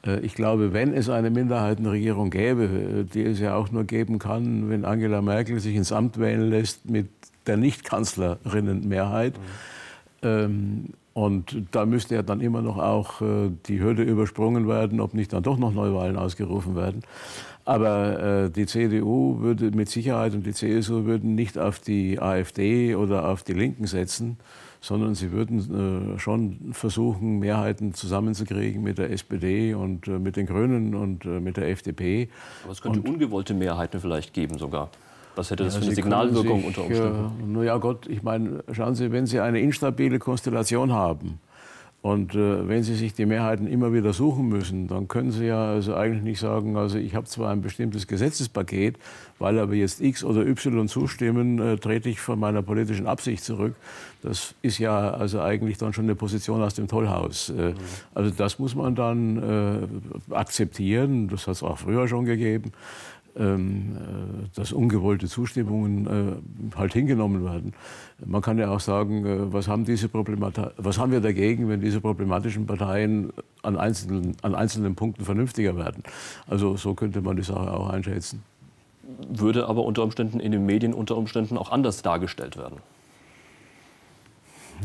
Äh, 0.04 0.20
ich 0.20 0.34
glaube, 0.34 0.72
wenn 0.72 0.94
es 0.94 1.10
eine 1.10 1.28
Minderheitenregierung 1.30 2.30
gäbe, 2.30 2.64
äh, 2.64 3.04
die 3.04 3.22
es 3.22 3.38
ja 3.38 3.54
auch 3.54 3.70
nur 3.70 3.84
geben 3.84 4.18
kann, 4.18 4.70
wenn 4.70 4.86
Angela 4.86 5.20
Merkel 5.20 5.60
sich 5.60 5.76
ins 5.76 5.92
Amt 5.92 6.18
wählen 6.18 6.48
lässt 6.48 6.88
mit 6.88 7.10
der 7.46 7.58
Nicht-Kanzlerinnenmehrheit. 7.58 9.36
Mhm. 9.36 9.42
Und 11.12 11.56
da 11.70 11.86
müsste 11.86 12.14
ja 12.14 12.22
dann 12.22 12.40
immer 12.42 12.60
noch 12.60 12.76
auch 12.76 13.22
äh, 13.22 13.50
die 13.66 13.80
Hürde 13.80 14.02
übersprungen 14.02 14.68
werden, 14.68 15.00
ob 15.00 15.14
nicht 15.14 15.32
dann 15.32 15.42
doch 15.42 15.56
noch 15.56 15.72
Neuwahlen 15.72 16.16
ausgerufen 16.16 16.76
werden. 16.76 17.02
Aber 17.64 18.48
die 18.48 18.66
CDU 18.66 19.40
würde 19.40 19.72
mit 19.72 19.88
Sicherheit 19.88 20.34
und 20.34 20.46
die 20.46 20.52
CSU 20.52 21.04
würden 21.04 21.34
nicht 21.34 21.58
auf 21.58 21.80
die 21.80 22.20
AfD 22.20 22.94
oder 22.94 23.28
auf 23.28 23.42
die 23.42 23.54
Linken 23.54 23.88
setzen, 23.88 24.36
sondern 24.86 25.14
sie 25.14 25.32
würden 25.32 26.14
äh, 26.14 26.18
schon 26.18 26.72
versuchen, 26.72 27.40
Mehrheiten 27.40 27.92
zusammenzukriegen 27.92 28.82
mit 28.82 28.98
der 28.98 29.10
SPD 29.10 29.74
und 29.74 30.06
äh, 30.06 30.18
mit 30.18 30.36
den 30.36 30.46
Grünen 30.46 30.94
und 30.94 31.24
äh, 31.24 31.40
mit 31.40 31.56
der 31.56 31.68
FDP. 31.68 32.28
Aber 32.62 32.72
es 32.72 32.80
könnte 32.80 33.00
und, 33.00 33.08
ungewollte 33.08 33.54
Mehrheiten 33.54 34.00
vielleicht 34.00 34.32
geben 34.32 34.58
sogar. 34.58 34.90
Was 35.36 35.50
hätte 35.50 35.64
das 35.64 35.74
ja, 35.74 35.80
für 35.80 35.86
eine 35.86 35.94
Signalwirkung 35.94 36.58
sich, 36.58 36.66
unter 36.66 36.84
Umständen? 36.84 37.30
Äh, 37.42 37.58
naja 37.58 37.76
Gott, 37.76 38.06
ich 38.08 38.22
meine, 38.22 38.64
schauen 38.72 38.94
Sie, 38.94 39.12
wenn 39.12 39.26
Sie 39.26 39.38
eine 39.40 39.60
instabile 39.60 40.18
Konstellation 40.18 40.92
haben, 40.92 41.38
und 42.06 42.36
äh, 42.36 42.68
wenn 42.68 42.84
Sie 42.84 42.94
sich 42.94 43.14
die 43.14 43.26
Mehrheiten 43.26 43.66
immer 43.66 43.92
wieder 43.92 44.12
suchen 44.12 44.48
müssen, 44.48 44.86
dann 44.86 45.08
können 45.08 45.32
Sie 45.32 45.46
ja 45.46 45.72
also 45.72 45.96
eigentlich 45.96 46.22
nicht 46.22 46.38
sagen, 46.38 46.76
also 46.76 46.98
ich 46.98 47.16
habe 47.16 47.26
zwar 47.26 47.50
ein 47.50 47.62
bestimmtes 47.62 48.06
Gesetzespaket, 48.06 48.96
weil 49.40 49.58
aber 49.58 49.74
jetzt 49.74 50.00
X 50.00 50.22
oder 50.22 50.46
Y 50.46 50.86
zustimmen, 50.86 51.58
äh, 51.58 51.76
trete 51.78 52.08
ich 52.08 52.20
von 52.20 52.38
meiner 52.38 52.62
politischen 52.62 53.08
Absicht 53.08 53.42
zurück. 53.42 53.74
Das 54.22 54.54
ist 54.62 54.78
ja 54.78 55.10
also 55.10 55.40
eigentlich 55.40 55.78
dann 55.78 55.92
schon 55.92 56.04
eine 56.04 56.14
Position 56.14 56.62
aus 56.62 56.74
dem 56.74 56.86
Tollhaus. 56.86 57.50
Äh, 57.50 57.70
mhm. 57.70 57.74
Also 58.14 58.30
das 58.30 58.60
muss 58.60 58.76
man 58.76 58.94
dann 58.94 59.90
äh, 60.30 60.32
akzeptieren. 60.32 61.26
Das 61.26 61.48
hat 61.48 61.54
es 61.54 61.64
auch 61.64 61.78
früher 61.78 62.06
schon 62.06 62.24
gegeben. 62.24 62.70
Ähm, 63.38 63.96
äh, 63.96 64.48
dass 64.54 64.72
ungewollte 64.72 65.26
Zustimmungen 65.28 66.06
äh, 66.72 66.76
halt 66.76 66.92
hingenommen 66.92 67.44
werden. 67.44 67.74
Man 68.24 68.42
kann 68.42 68.58
ja 68.58 68.70
auch 68.70 68.80
sagen, 68.80 69.26
äh, 69.26 69.52
was 69.52 69.68
haben, 69.68 69.84
diese 69.84 70.08
was 70.12 70.98
haben 70.98 71.12
wir 71.12 71.20
dagegen, 71.20 71.68
wenn 71.68 71.80
diese 71.80 72.00
problematischen 72.00 72.66
Parteien 72.66 73.32
an 73.62 73.76
einzelnen, 73.76 74.36
an 74.42 74.54
einzelnen 74.54 74.94
Punkten 74.94 75.24
vernünftiger 75.24 75.76
werden. 75.76 76.02
Also 76.46 76.76
so 76.76 76.94
könnte 76.94 77.20
man 77.20 77.36
die 77.36 77.42
Sache 77.42 77.72
auch 77.72 77.90
einschätzen. 77.90 78.42
Würde 79.28 79.68
aber 79.68 79.84
unter 79.84 80.02
Umständen 80.02 80.40
in 80.40 80.52
den 80.52 80.66
Medien 80.66 80.92
unter 80.92 81.16
Umständen 81.16 81.56
auch 81.58 81.70
anders 81.70 82.02
dargestellt 82.02 82.56
werden. 82.56 82.78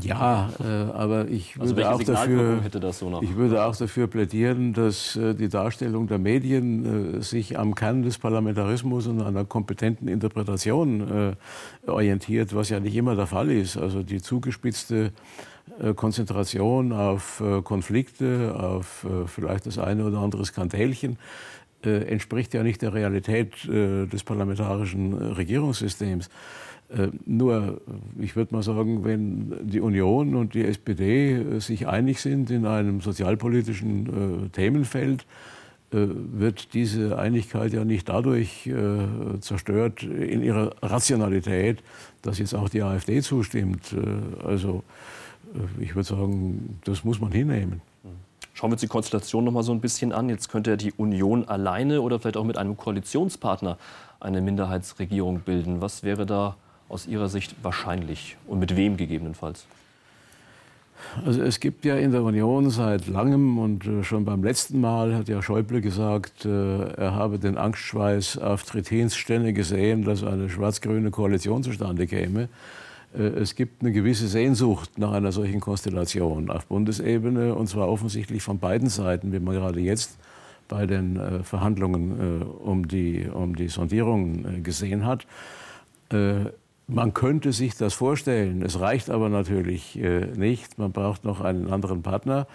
Ja, 0.02 0.50
äh, 0.60 0.92
aber 0.94 1.28
ich 1.28 1.56
also 1.60 1.76
würde, 1.76 1.90
also 1.90 2.02
auch 2.02 2.06
dafür, 2.06 2.92
so 2.92 3.22
ich 3.22 3.36
würde 3.36 3.64
auch 3.66 3.76
dafür 3.76 4.08
plädieren, 4.08 4.74
dass 4.74 5.16
äh, 5.16 5.36
die 5.36 5.50
Darstellung 5.50 6.08
der 6.08 6.18
Medien 6.18 7.18
äh, 7.18 7.22
sich 7.22 7.60
am 7.60 7.76
Kern 7.76 8.04
des 8.04 8.18
Parlamentarismus 8.18 9.08
und 9.08 9.22
einer 9.22 9.46
kompetenten 9.46 10.08
Interpretation 10.08 11.36
äh, 11.86 11.90
orientiert, 11.90 12.56
was 12.56 12.70
ja 12.70 12.80
nicht 12.80 12.96
immer 12.96 13.16
der 13.16 13.28
Fall 13.28 13.52
ist. 13.52 13.78
Also 13.78 14.02
die 14.02 14.22
zugespitzte 14.22 15.12
äh, 15.80 15.94
Konzentration 15.94 16.94
auf 16.94 17.42
äh, 17.42 17.62
Konflikte, 17.62 18.56
auf 18.58 19.06
vielleicht 19.28 19.66
das 19.66 19.78
eine 19.78 20.06
oder 20.06 20.20
andere 20.20 20.46
Skandälchen, 20.46 21.18
entspricht 21.84 22.54
ja 22.54 22.62
nicht 22.62 22.84
der 22.84 22.94
Realität 22.94 23.68
des 23.68 24.24
parlamentarischen 24.24 25.14
Regierungssystems. 25.14 26.30
Äh, 26.96 27.10
nur, 27.26 27.82
ich 28.20 28.36
würde 28.36 28.54
mal 28.54 28.64
sagen, 28.64 29.04
wenn 29.04 29.54
die 29.68 29.80
Union 29.80 30.36
und 30.36 30.54
die 30.54 30.66
SPD 30.66 31.34
äh, 31.34 31.60
sich 31.60 31.88
einig 31.88 32.20
sind 32.20 32.52
in 32.52 32.66
einem 32.66 33.02
sozialpolitischen 33.02 34.46
äh, 34.46 34.50
Themenfeld, 34.50 35.26
wird 35.94 36.74
diese 36.74 37.20
Einigkeit 37.20 37.74
ja 37.74 37.84
nicht 37.84 38.08
dadurch 38.08 38.72
zerstört 39.42 40.04
in 40.04 40.42
ihrer 40.42 40.74
Rationalität, 40.82 41.84
dass 42.22 42.40
jetzt 42.40 42.56
auch 42.56 42.70
die 42.70 42.82
AfD 42.82 43.22
zustimmt. 43.22 43.94
also 44.42 44.86
ich 45.82 45.94
würde 45.94 46.08
sagen, 46.08 46.80
das 46.86 47.04
muss 47.04 47.20
man 47.20 47.34
hinnehmen. 47.34 47.82
Schauen 48.54 48.70
wir 48.70 48.76
uns 48.76 48.80
die 48.80 48.88
Konstellation 48.88 49.44
noch 49.44 49.52
mal 49.52 49.64
so 49.64 49.74
ein 49.74 49.82
bisschen 49.82 50.14
an. 50.14 50.30
Jetzt 50.30 50.48
könnte 50.48 50.70
ja 50.70 50.78
die 50.78 50.94
Union 50.94 51.44
alleine 51.50 52.02
oder 52.02 52.22
vielleicht 52.22 52.38
auch 52.38 52.46
mit 52.46 52.58
einem 52.58 52.78
Koalitionspartner 52.78 53.78
eine 54.22 54.40
Minderheitsregierung 54.40 55.42
bilden. 55.42 55.82
Was 55.82 56.04
wäre 56.04 56.26
da 56.26 56.56
aus 56.92 57.08
Ihrer 57.08 57.30
Sicht 57.30 57.56
wahrscheinlich 57.64 58.38
und 58.48 58.60
mit 58.60 58.76
wem 58.76 58.98
gegebenenfalls? 58.98 59.66
Also 61.26 61.42
es 61.42 61.60
gibt 61.60 61.84
ja 61.86 61.96
in 61.96 62.12
der 62.12 62.24
Union 62.24 62.70
seit 62.70 63.08
langem 63.08 63.58
und 63.60 63.86
äh, 63.86 64.04
schon 64.04 64.24
beim 64.24 64.44
letzten 64.44 64.80
Mal 64.80 65.16
hat 65.16 65.28
ja 65.28 65.42
Schäuble 65.42 65.82
gesagt, 65.82 66.46
äh, 66.46 66.84
er 66.94 67.16
habe 67.16 67.40
den 67.40 67.58
Angstschweiß 67.58 68.38
auf 68.38 68.64
Trittins 68.64 69.16
Stände 69.16 69.54
gesehen, 69.54 70.04
dass 70.04 70.24
eine 70.24 70.50
schwarz-grüne 70.50 71.12
Koalition 71.12 71.64
zustande 71.64 72.08
käme. 72.08 72.50
Äh, 73.14 73.24
es 73.24 73.56
gibt 73.56 73.82
eine 73.82 73.92
gewisse 73.92 74.28
Sehnsucht 74.28 74.98
nach 74.98 75.12
einer 75.12 75.32
solchen 75.32 75.60
Konstellation 75.60 76.50
auf 76.50 76.68
Bundesebene 76.68 77.56
und 77.56 77.68
zwar 77.68 77.90
offensichtlich 77.90 78.42
von 78.42 78.60
beiden 78.60 78.90
Seiten, 78.90 79.34
wie 79.34 79.40
man 79.40 79.56
gerade 79.56 79.80
jetzt 79.80 80.18
bei 80.68 80.86
den 80.86 81.44
Verhandlungen 81.44 82.44
um 82.44 82.88
die, 82.88 83.28
um 83.28 83.58
die 83.58 83.68
Sondierungen 83.68 84.64
gesehen 84.64 85.06
hat. 85.06 85.28
Man 86.94 87.14
könnte 87.14 87.54
sich 87.54 87.78
das 87.78 87.94
vorstellen. 87.94 88.62
Es 88.62 88.82
reicht 88.82 89.10
aber 89.10 89.30
natürlich 89.30 89.98
äh, 89.98 90.26
nicht. 90.36 90.78
Man 90.78 90.92
braucht 90.92 91.24
noch 91.24 91.40
einen 91.40 91.70
anderen 91.70 92.02
Partner. 92.02 92.48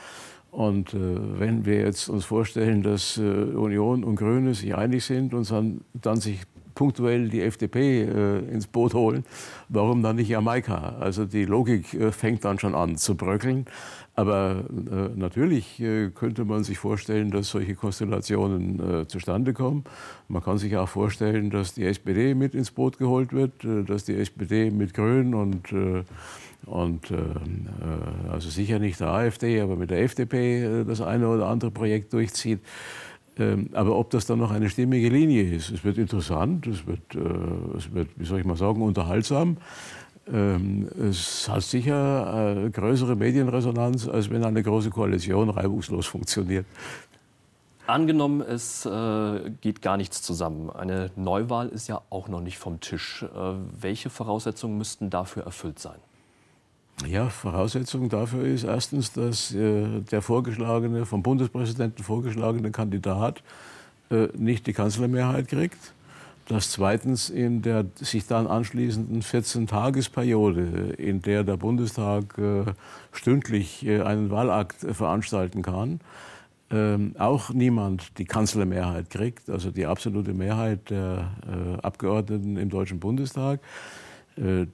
Und 0.51 0.93
äh, 0.93 0.99
wenn 1.39 1.65
wir 1.65 1.81
jetzt 1.81 2.11
uns 2.11 2.27
vorstellen, 2.27 2.83
dass 2.83 3.17
äh, 3.17 3.23
Union 3.23 4.05
und 4.05 4.17
Grüne 4.17 4.53
sich 4.53 4.75
einig 4.75 5.07
sind 5.07 5.33
und 5.33 5.51
dann, 5.51 5.81
dann 5.95 6.21
sich 6.21 6.41
punktuell 6.75 7.31
die 7.31 7.41
FDP 7.41 8.03
äh, 8.03 8.39
ins 8.51 8.67
Boot 8.67 8.93
holen, 8.93 9.25
warum 9.71 10.03
dann 10.03 10.17
nicht 10.17 10.29
Jamaika? 10.29 10.97
Also 11.01 11.25
die 11.25 11.47
Logik 11.47 11.95
äh, 11.95 12.13
fängt 12.13 12.45
dann 12.45 12.59
schon 12.59 12.75
an 12.75 12.97
zu 12.97 13.17
bröckeln. 13.17 13.65
Aber 14.19 14.65
äh, 14.71 15.11
natürlich 15.15 15.79
äh, 15.79 16.09
könnte 16.09 16.47
man 16.47 16.65
sich 16.65 16.79
vorstellen, 16.79 17.31
dass 17.31 17.51
solche 17.51 17.75
Konstellationen 17.75 19.03
äh, 19.03 19.07
zustande 19.07 19.53
kommen. 19.53 19.85
Man 20.29 20.43
kann 20.43 20.57
sich 20.57 20.75
auch 20.79 20.89
vorstellen, 20.89 21.51
dass 21.51 21.75
die 21.75 21.85
SPD 21.85 22.35
mit 22.35 22.55
ins 22.55 22.71
Boot 22.71 22.97
geholt 22.97 23.35
wird, 23.35 23.63
äh, 23.63 23.85
dass 23.85 24.07
die 24.07 24.15
SPD 24.15 24.71
mit 24.71 24.95
Grün 24.95 25.35
und, 25.35 25.71
äh, 25.71 26.03
und 26.65 27.11
äh, 27.11 27.17
also 28.31 28.49
sicher 28.49 28.79
nicht 28.79 29.01
der 29.01 29.09
AfD, 29.09 29.61
aber 29.61 29.77
mit 29.77 29.91
der 29.91 30.01
FDP 30.01 30.85
das 30.89 31.03
eine 31.03 31.29
oder 31.29 31.49
andere 31.49 31.71
Projekt 31.71 32.15
durchzieht. 32.15 32.61
Ähm, 33.39 33.69
aber 33.75 33.97
ob 33.97 34.09
das 34.09 34.25
dann 34.25 34.39
noch 34.39 34.51
eine 34.51 34.71
stimmige 34.71 35.11
Linie 35.11 35.43
ist, 35.43 35.69
es 35.69 35.85
wird 35.85 35.99
interessant, 35.99 36.67
es 36.67 36.87
wird, 36.87 37.15
es 37.77 37.93
wird 37.93 38.09
wie 38.17 38.25
soll 38.25 38.41
ich 38.41 38.47
mal 38.47 38.57
sagen, 38.57 38.81
unterhaltsam. 38.81 39.59
Ähm, 40.33 40.89
es 41.11 41.49
hat 41.49 41.63
sicher 41.63 42.65
äh, 42.65 42.71
größere 42.71 43.15
Medienresonanz, 43.15 44.09
als 44.09 44.29
wenn 44.31 44.45
eine 44.45 44.63
große 44.63 44.91
Koalition 44.91 45.51
reibungslos 45.51 46.07
funktioniert. 46.07 46.67
Angenommen, 47.87 48.41
es 48.41 48.85
äh, 48.85 49.51
geht 49.61 49.81
gar 49.81 49.97
nichts 49.97 50.21
zusammen. 50.23 50.71
Eine 50.71 51.13
Neuwahl 51.15 51.69
ist 51.69 51.87
ja 51.87 52.01
auch 52.11 52.27
noch 52.27 52.41
nicht 52.41 52.59
vom 52.59 52.81
Tisch. 52.81 53.23
Äh, 53.23 53.29
welche 53.81 54.11
Voraussetzungen 54.11 54.77
müssten 54.77 55.11
dafür 55.11 55.45
erfüllt 55.45 55.79
sein? 55.79 55.99
Ja, 57.07 57.29
Voraussetzung 57.29 58.09
dafür 58.09 58.45
ist 58.45 58.65
erstens, 58.65 59.13
dass 59.13 59.55
äh, 59.55 60.01
der 60.01 60.23
vorgeschlagene, 60.23 61.07
vom 61.07 61.23
Bundespräsidenten 61.23 62.03
vorgeschlagene 62.03 62.71
Kandidat 62.71 63.43
nicht 64.35 64.69
die 64.69 64.73
Kanzlermehrheit 64.73 65.49
kriegt 65.49 65.93
dass 66.47 66.71
zweitens 66.71 67.29
in 67.29 67.63
der 67.63 67.87
sich 67.97 68.27
dann 68.27 68.47
anschließenden 68.47 69.23
14-Tagesperiode, 69.23 70.95
in 70.97 71.21
der 71.23 71.45
der 71.45 71.57
Bundestag 71.57 72.39
äh, 72.39 72.65
stündlich 73.13 73.85
äh, 73.85 74.03
einen 74.03 74.31
Wahlakt 74.31 74.85
äh, 74.85 74.95
veranstalten 74.95 75.63
kann, 75.63 76.01
ähm, 76.71 77.15
auch 77.19 77.51
niemand 77.51 78.19
die 78.19 78.25
Kanzlermehrheit 78.25 79.11
kriegt, 79.11 79.51
also 79.51 79.71
die 79.71 79.87
absolute 79.87 80.35
Mehrheit 80.35 80.91
der 80.91 81.31
Abgeordneten 81.83 82.57
im 82.57 82.71
Deutschen 82.71 82.99
Bundestag. 82.99 83.61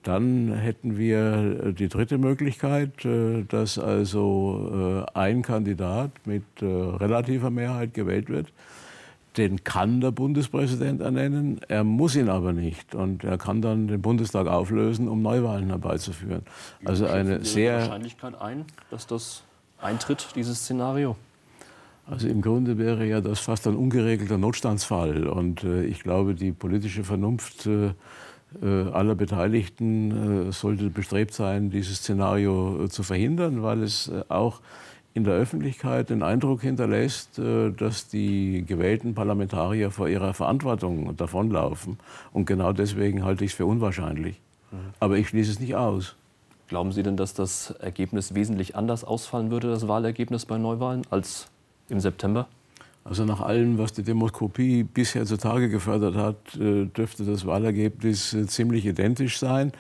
Dann 0.03 0.53
hätten 0.53 0.97
wir 0.97 1.73
die 1.73 1.89
dritte 1.89 2.19
Möglichkeit, 2.19 3.07
dass 3.49 3.79
also 3.79 5.05
ein 5.15 5.43
Kandidat 5.43 6.11
mit 6.25 6.43
relativer 6.61 7.51
Mehrheit 7.51 7.95
gewählt 7.95 8.29
wird 8.29 8.53
den 9.37 9.65
kann 9.65 10.01
der 10.01 10.11
Bundespräsident 10.11 11.01
ernennen, 11.01 11.61
er 11.69 11.85
muss 11.85 12.17
ihn 12.17 12.29
aber 12.29 12.53
nicht. 12.53 12.95
Und 12.95 13.25
er 13.25 13.39
kann 13.39 13.63
dann 13.63 13.89
den 13.89 14.03
Bundestag 14.03 14.47
auflösen, 14.47 15.09
um 15.09 15.23
Neuwahlen 15.23 15.69
herbeizuführen. 15.69 16.43
Also 16.85 17.07
eine 17.07 17.45
sehr. 17.45 17.79
Wahrscheinlichkeit 17.79 18.41
ein, 18.41 18.65
dass 18.91 19.07
das 19.07 19.43
eintritt, 19.81 20.29
dieses 20.35 20.59
Szenario? 20.59 21.17
Also 22.07 22.29
im 22.29 22.43
Grunde 22.43 22.79
wäre 22.79 23.07
ja 23.07 23.21
das 23.21 23.41
fast 23.41 23.67
ein 23.67 23.77
ungeregelter 23.77 24.39
Notstandsfall. 24.39 25.27
Und 25.27 25.65
äh, 25.65 25.85
ich 25.85 26.03
glaube, 26.03 26.35
die 26.35 26.53
politische 26.53 27.05
Vernunft 27.05 27.67
äh, 27.67 27.93
äh 28.61 28.91
aller 28.93 29.15
Beteiligten 29.15 30.49
äh, 30.49 30.53
sollte 30.53 30.91
bestrebt 30.91 31.33
sein, 31.33 31.71
dieses 31.71 31.99
Szenario 31.99 32.85
äh, 32.85 32.89
zu 32.89 33.03
verhindern, 33.03 33.63
weil 33.63 33.83
es 33.83 34.09
äh, 34.09 34.25
auch 34.29 34.61
in 35.15 35.25
der 35.25 35.35
Öffentlichkeit 35.35 36.11
den 36.11 36.23
Eindruck 36.23 36.63
hinterlässt, 36.63 37.39
äh, 37.39 37.71
dass 37.71 38.09
die 38.09 38.65
gewählten 38.67 39.15
Parlamentarier 39.15 39.91
vor 39.91 40.09
ihrer 40.09 40.35
Verantwortung 40.35 41.17
davonlaufen. 41.17 41.99
Und 42.33 42.47
genau 42.47 42.73
deswegen 42.73 43.25
halte 43.25 43.45
ich 43.45 43.53
es 43.53 43.57
für 43.57 43.67
unwahrscheinlich. 43.67 44.41
Mhm. 44.71 44.77
Aber 45.01 45.19
ich 45.19 45.29
schließe 45.29 45.51
es 45.51 45.61
nicht 45.61 45.75
aus. 45.75 46.17
Glauben 46.69 46.93
Sie 46.93 47.03
denn, 47.03 47.19
dass 47.19 47.35
das 47.35 47.71
Ergebnis 47.81 48.35
wesentlich 48.35 48.77
anders 48.77 49.05
ausfallen 49.05 49.51
würde, 49.51 49.69
das 49.69 49.89
Wahlergebnis 49.89 50.47
bei 50.47 50.57
Neuwahlen, 50.57 51.03
als 51.11 51.49
im 51.91 52.01
September? 52.01 52.49
Also 53.05 53.25
nach 53.25 53.41
allem, 53.41 53.79
was 53.79 53.93
die 53.93 54.03
Demoskopie 54.03 54.85
bisher 54.85 55.27
zutage 55.27 55.69
gefördert 55.69 56.15
hat, 56.15 56.37
äh, 56.57 56.87
dürfte 56.87 57.25
das 57.25 57.45
Wahlergebnis 57.47 58.33
äh, 58.33 58.47
ziemlich 58.47 58.87
identisch 58.87 59.39
sein. 59.39 59.73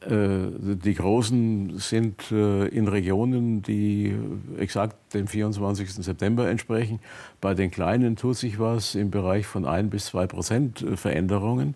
Äh, 0.00 0.50
die 0.84 0.94
Großen 0.94 1.78
sind 1.78 2.30
äh, 2.30 2.66
in 2.68 2.86
Regionen, 2.88 3.62
die 3.62 4.14
exakt 4.58 5.14
dem 5.14 5.26
24. 5.26 5.90
September 5.90 6.48
entsprechen. 6.48 7.00
Bei 7.40 7.54
den 7.54 7.70
Kleinen 7.70 8.16
tut 8.16 8.36
sich 8.36 8.58
was 8.58 8.94
im 8.94 9.10
Bereich 9.10 9.46
von 9.46 9.64
ein 9.64 9.90
bis 9.90 10.06
zwei 10.06 10.26
Prozent 10.26 10.82
äh, 10.82 10.96
Veränderungen. 10.96 11.74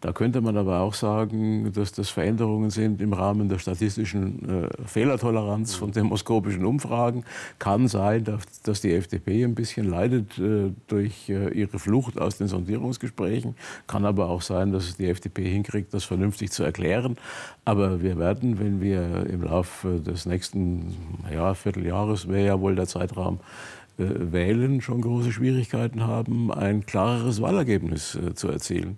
Da 0.00 0.12
könnte 0.12 0.40
man 0.40 0.56
aber 0.56 0.80
auch 0.80 0.94
sagen, 0.94 1.72
dass 1.72 1.90
das 1.90 2.08
Veränderungen 2.08 2.70
sind 2.70 3.02
im 3.02 3.12
Rahmen 3.12 3.48
der 3.48 3.58
statistischen 3.58 4.64
äh, 4.64 4.68
Fehlertoleranz 4.86 5.74
von 5.74 5.90
demoskopischen 5.90 6.64
Umfragen. 6.64 7.24
Kann 7.58 7.88
sein, 7.88 8.22
dass, 8.22 8.62
dass 8.62 8.80
die 8.80 8.94
FDP 8.94 9.42
ein 9.42 9.56
bisschen 9.56 9.88
leidet 9.88 10.38
äh, 10.38 10.70
durch 10.86 11.28
äh, 11.28 11.48
ihre 11.52 11.80
Flucht 11.80 12.20
aus 12.20 12.38
den 12.38 12.46
Sondierungsgesprächen. 12.46 13.56
Kann 13.88 14.04
aber 14.04 14.28
auch 14.28 14.42
sein, 14.42 14.70
dass 14.70 14.84
es 14.84 14.96
die 14.96 15.08
FDP 15.08 15.50
hinkriegt, 15.50 15.92
das 15.92 16.04
vernünftig 16.04 16.52
zu 16.52 16.62
erklären. 16.62 17.16
Aber 17.64 18.00
wir 18.00 18.18
werden, 18.18 18.60
wenn 18.60 18.80
wir 18.80 19.26
im 19.28 19.42
Laufe 19.42 19.98
des 19.98 20.26
nächsten 20.26 20.94
ja, 21.32 21.54
Vierteljahres, 21.54 22.28
wäre 22.28 22.46
ja 22.46 22.60
wohl 22.60 22.76
der 22.76 22.86
Zeitraum, 22.86 23.40
Wählen 23.96 24.80
schon 24.80 25.00
große 25.00 25.32
Schwierigkeiten 25.32 26.06
haben, 26.06 26.52
ein 26.52 26.86
klareres 26.86 27.42
Wahlergebnis 27.42 28.16
zu 28.36 28.48
erzielen. 28.48 28.96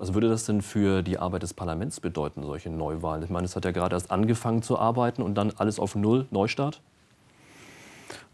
Was 0.00 0.14
würde 0.14 0.30
das 0.30 0.46
denn 0.46 0.62
für 0.62 1.02
die 1.02 1.18
Arbeit 1.18 1.42
des 1.42 1.52
Parlaments 1.52 2.00
bedeuten, 2.00 2.42
solche 2.42 2.70
Neuwahlen? 2.70 3.22
Ich 3.22 3.28
meine, 3.28 3.44
es 3.44 3.54
hat 3.54 3.66
ja 3.66 3.70
gerade 3.70 3.94
erst 3.94 4.10
angefangen 4.10 4.62
zu 4.62 4.78
arbeiten 4.78 5.20
und 5.20 5.34
dann 5.34 5.52
alles 5.58 5.78
auf 5.78 5.94
Null, 5.94 6.26
Neustart? 6.30 6.80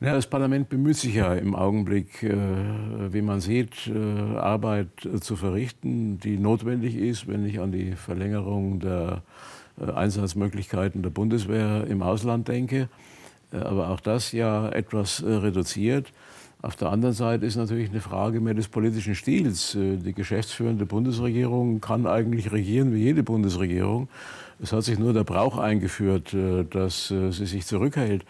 Ja, 0.00 0.14
das 0.14 0.28
Parlament 0.28 0.68
bemüht 0.68 0.96
sich 0.96 1.16
ja 1.16 1.34
im 1.34 1.56
Augenblick, 1.56 2.22
äh, 2.22 2.36
wie 3.12 3.20
man 3.20 3.40
sieht, 3.40 3.88
äh, 3.88 4.36
Arbeit 4.36 5.04
äh, 5.06 5.18
zu 5.18 5.34
verrichten, 5.34 6.20
die 6.20 6.38
notwendig 6.38 6.94
ist, 6.94 7.26
wenn 7.26 7.44
ich 7.44 7.58
an 7.58 7.72
die 7.72 7.96
Verlängerung 7.96 8.78
der 8.78 9.22
äh, 9.80 9.90
Einsatzmöglichkeiten 9.90 11.02
der 11.02 11.10
Bundeswehr 11.10 11.84
im 11.88 12.00
Ausland 12.00 12.46
denke. 12.46 12.88
Äh, 13.52 13.56
aber 13.56 13.90
auch 13.90 14.00
das 14.00 14.30
ja 14.30 14.68
etwas 14.68 15.20
äh, 15.20 15.32
reduziert. 15.32 16.12
Auf 16.62 16.74
der 16.76 16.90
anderen 16.90 17.14
Seite 17.14 17.46
ist 17.46 17.56
natürlich 17.56 17.90
eine 17.90 18.00
Frage 18.00 18.40
mehr 18.40 18.54
des 18.54 18.68
politischen 18.68 19.14
Stils. 19.14 19.76
Die 19.78 20.12
geschäftsführende 20.12 20.86
Bundesregierung 20.86 21.80
kann 21.80 22.06
eigentlich 22.06 22.50
regieren 22.50 22.92
wie 22.92 23.02
jede 23.02 23.22
Bundesregierung. 23.22 24.08
Es 24.60 24.72
hat 24.72 24.84
sich 24.84 24.98
nur 24.98 25.12
der 25.12 25.24
Brauch 25.24 25.58
eingeführt, 25.58 26.34
dass 26.70 27.08
sie 27.08 27.46
sich 27.46 27.66
zurückhält. 27.66 28.24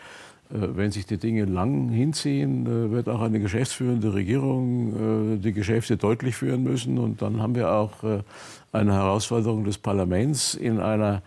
Äh, 0.50 0.76
wenn 0.76 0.90
sich 0.92 1.06
die 1.06 1.18
Dinge 1.18 1.44
lang 1.44 1.88
hinziehen, 1.88 2.66
äh, 2.66 2.90
wird 2.90 3.08
auch 3.08 3.20
eine 3.20 3.40
geschäftsführende 3.40 4.14
Regierung 4.14 5.34
äh, 5.34 5.38
die 5.38 5.52
Geschäfte 5.52 5.96
deutlich 5.96 6.36
führen 6.36 6.62
müssen. 6.62 6.98
Und 6.98 7.22
dann 7.22 7.42
haben 7.42 7.54
wir 7.54 7.72
auch 7.72 7.92
eine 8.72 8.92
Herausforderung 8.92 9.64
des 9.64 9.78
Parlaments 9.78 10.54
in 10.54 10.80
einer 10.80 11.22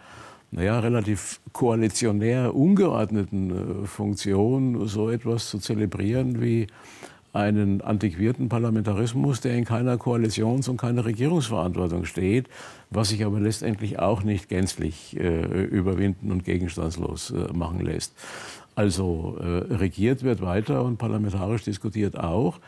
naja, 0.52 0.80
relativ 0.80 1.40
koalitionär 1.54 2.56
ungeordneten 2.56 3.86
Funktion 3.86 4.88
so 4.88 5.10
etwas 5.10 5.50
zu 5.50 5.60
zelebrieren 5.60 6.42
wie 6.42 6.68
einen 7.32 7.82
antiquierten 7.82 8.50
Parlamentarismus, 8.50 9.42
der 9.42 9.56
in 9.56 9.66
keiner 9.66 9.98
Koalitions- 9.98 10.68
und 10.68 10.78
keiner 10.78 11.06
Regierungsverantwortung 11.06 12.06
steht, 12.06 12.48
was 12.90 13.10
sich 13.10 13.24
aber 13.24 13.40
letztendlich 13.40 14.00
auch 14.00 14.24
nicht 14.24 14.50
gänzlich 14.50 15.16
äh, 15.20 15.64
überwinden 15.66 16.32
und 16.32 16.44
gegenstandslos 16.44 17.32
äh, 17.32 17.54
machen 17.54 17.82
lässt. 17.82 18.14
Also 18.74 19.38
äh, 19.40 19.74
regiert 19.76 20.24
wird 20.24 20.42
weiter 20.42 20.84
und 20.84 20.98
parlamentarisch 20.98 21.64
diskutiert 21.64 22.20
auch. 22.20 22.60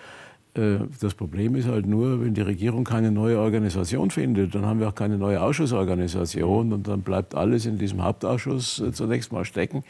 Äh, 0.54 0.80
das 1.00 1.14
Problem 1.14 1.56
ist 1.56 1.68
halt 1.68 1.86
nur, 1.86 2.24
wenn 2.24 2.34
die 2.34 2.42
Regierung 2.42 2.84
keine 2.84 3.12
neue 3.12 3.40
Organisation 3.40 4.12
findet, 4.12 4.54
dann 4.56 4.66
haben 4.66 4.80
wir 4.80 4.90
auch 4.90 4.96
keine 4.96 5.18
neue 5.18 5.42
Ausschussorganisation 5.42 6.74
und 6.74 6.88
dann 6.88 7.02
bleibt 7.02 7.36
alles 7.36 7.66
in 7.66 7.78
diesem 7.78 8.04
Hauptausschuss 8.04 8.80
äh, 8.80 8.92
zunächst 8.92 9.32
mal 9.32 9.46
stecken. 9.46 9.84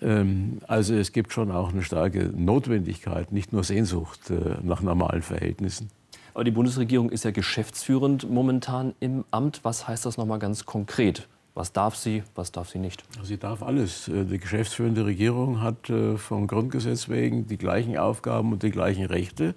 Ähm, 0.00 0.58
also 0.66 0.94
es 0.94 1.12
gibt 1.12 1.32
schon 1.32 1.50
auch 1.50 1.72
eine 1.72 1.82
starke 1.82 2.30
Notwendigkeit, 2.34 3.32
nicht 3.32 3.52
nur 3.52 3.64
Sehnsucht 3.64 4.30
äh, 4.30 4.56
nach 4.62 4.80
normalen 4.80 5.22
Verhältnissen. 5.22 5.90
Aber 6.32 6.44
die 6.44 6.52
Bundesregierung 6.52 7.10
ist 7.10 7.24
ja 7.24 7.32
geschäftsführend 7.32 8.30
momentan 8.30 8.94
im 9.00 9.24
Amt. 9.30 9.60
Was 9.64 9.88
heißt 9.88 10.06
das 10.06 10.16
noch 10.16 10.26
mal 10.26 10.38
ganz 10.38 10.64
konkret? 10.64 11.28
Was 11.54 11.72
darf 11.72 11.96
sie, 11.96 12.22
was 12.34 12.52
darf 12.52 12.68
sie 12.68 12.78
nicht? 12.78 13.04
Sie 13.22 13.36
darf 13.36 13.62
alles. 13.62 14.08
Äh, 14.08 14.24
die 14.24 14.38
geschäftsführende 14.38 15.04
Regierung 15.04 15.60
hat 15.60 15.90
äh, 15.90 16.16
vom 16.16 16.46
Grundgesetz 16.46 17.08
wegen 17.08 17.46
die 17.46 17.56
gleichen 17.56 17.96
Aufgaben 17.98 18.52
und 18.52 18.62
die 18.62 18.70
gleichen 18.70 19.06
Rechte 19.06 19.54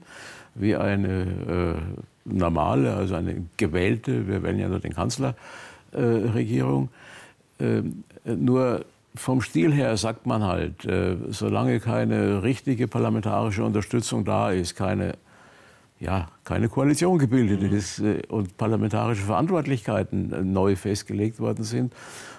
wie 0.56 0.76
eine 0.76 1.78
äh, 1.78 2.04
normale, 2.26 2.96
also 2.96 3.16
eine 3.16 3.46
gewählte, 3.58 4.28
wir 4.28 4.44
wählen 4.44 4.60
ja 4.60 4.70
nur 4.70 4.80
den 4.80 4.94
Kanzler, 4.94 5.36
äh, 5.92 6.00
Regierung. 6.00 6.90
Ähm, 7.60 8.04
nur 8.26 8.86
vom 9.16 9.42
Stil 9.42 9.72
her 9.72 9.96
sagt 9.98 10.26
man 10.26 10.44
halt, 10.44 10.86
äh, 10.86 11.16
solange 11.30 11.80
keine 11.80 12.44
richtige 12.44 12.88
parlamentarische 12.88 13.64
Unterstützung 13.64 14.26
da 14.26 14.52
ist, 14.52 14.76
keine 14.76 15.14
ja, 16.04 16.28
keine 16.44 16.68
Koalition 16.68 17.18
gebildet 17.18 17.62
mhm. 17.62 17.78
ist 17.78 18.00
äh, 18.00 18.22
und 18.28 18.58
parlamentarische 18.58 19.24
Verantwortlichkeiten 19.24 20.34
äh, 20.34 20.42
neu 20.42 20.76
festgelegt 20.76 21.40
worden 21.40 21.64
sind, 21.64 21.94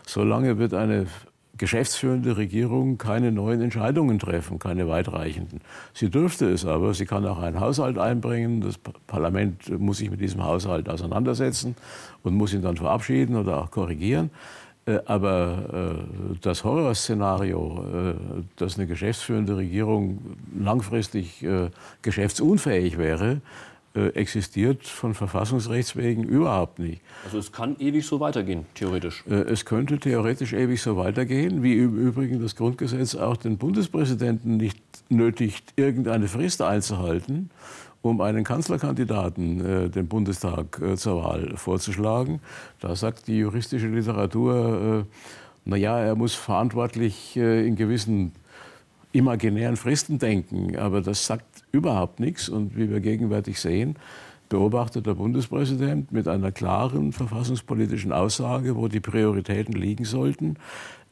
solange 0.07 0.59
wird 0.59 0.75
eine 0.75 1.07
geschäftsführende 1.57 2.37
Regierung 2.37 2.99
keine 2.99 3.31
neuen 3.31 3.63
Entscheidungen 3.63 4.19
treffen, 4.19 4.59
keine 4.59 4.89
weitreichenden. 4.89 5.61
Sie 5.93 6.11
dürfte 6.11 6.51
es 6.51 6.67
aber, 6.67 6.95
sie 6.95 7.07
kann 7.07 7.25
auch 7.27 7.39
einen 7.39 7.61
Haushalt 7.61 7.97
einbringen, 7.97 8.61
das 8.61 8.77
Parlament 9.07 9.69
muss 9.79 9.99
sich 9.99 10.11
mit 10.11 10.21
diesem 10.21 10.45
Haushalt 10.45 10.89
auseinandersetzen 10.89 11.77
und 12.25 12.35
muss 12.35 12.53
ihn 12.53 12.63
dann 12.63 12.77
verabschieden 12.77 13.37
oder 13.37 13.63
auch 13.63 13.71
korrigieren. 13.71 14.31
Äh, 14.87 14.99
aber 15.07 15.97
äh, 16.33 16.37
das 16.41 16.65
Horrorszenario, 16.65 17.85
äh, 17.93 18.15
dass 18.57 18.77
eine 18.77 18.87
geschäftsführende 18.87 19.57
Regierung 19.57 20.19
langfristig 20.59 21.45
geschäftsunfähig 22.03 22.99
wäre, 22.99 23.41
existiert 24.15 24.85
von 24.89 25.15
Verfassungsrechts 25.15 25.95
wegen 25.95 26.25
überhaupt 26.25 26.81
nicht. 26.81 27.01
Also 27.25 27.39
es 27.39 27.53
kann 27.53 27.77
ewig 27.79 28.05
so 28.05 28.19
weitergehen, 28.19 28.67
theoretisch. 28.75 29.23
Es 29.27 29.65
könnte 29.65 30.01
theoretisch 30.01 30.53
ewig 30.53 30.83
so 30.83 30.97
weitergehen, 30.97 31.63
wie 31.63 31.79
im 31.79 31.97
Übrigen 31.97 32.43
das 32.43 32.57
Grundgesetz 32.57 33.15
auch 33.15 33.37
den 33.37 33.57
Bundespräsidenten 33.57 34.57
nicht 34.57 34.83
nötigt, 35.11 35.75
irgendeine 35.77 36.27
Frist 36.27 36.61
einzuhalten 36.61 37.51
um 38.05 38.21
einen 38.21 38.45
Kanzlerkandidaten 38.45 39.65
äh, 39.65 39.89
dem 39.89 40.09
Bundestag 40.09 40.79
äh, 40.83 40.95
zur 40.95 41.25
Wahl 41.25 41.57
vorzuschlagen. 41.57 42.41
Da 42.79 42.95
sagt 42.97 43.29
die 43.29 43.39
juristische 43.39 43.89
Literatur, 43.89 45.07
äh, 45.07 45.11
naja, 45.65 45.99
er 45.99 46.15
muss 46.15 46.35
verantwortlich 46.35 47.35
äh, 47.37 47.67
in 47.67 47.77
gewissen 47.77 48.33
imaginären 49.13 49.79
Fristen 49.79 50.19
denken, 50.19 50.77
aber 50.77 51.01
das 51.01 51.25
sagt 51.25 51.47
überhaupt 51.73 52.21
nichts. 52.21 52.51
Und 52.51 52.77
wie 52.77 52.91
wir 52.91 53.01
gegenwärtig 53.01 53.59
sehen, 53.59 53.97
beobachtet 54.51 55.07
der 55.07 55.15
Bundespräsident 55.15 56.13
mit 56.13 56.29
einer 56.29 56.53
klaren 56.53 57.13
verfassungspolitischen 57.13 58.13
Aussage, 58.13 58.77
wo 58.77 58.89
die 58.89 59.01
Prioritäten 59.01 59.73
liegen 59.73 60.05
sollten, 60.05 60.57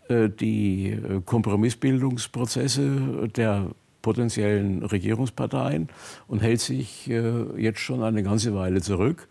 äh, 0.09 0.28
die 0.28 0.90
äh, 0.90 1.22
Kompromissbildungsprozesse 1.24 3.31
der 3.35 3.70
potenziellen 4.03 4.83
Regierungsparteien 4.83 5.88
und 6.29 6.43
hält 6.43 6.61
sich 6.61 7.09
äh, 7.09 7.61
jetzt 7.61 7.81
schon 7.81 8.03
eine 8.03 8.23
ganze 8.23 8.55
Weile 8.55 8.83
zurück. 8.83 9.29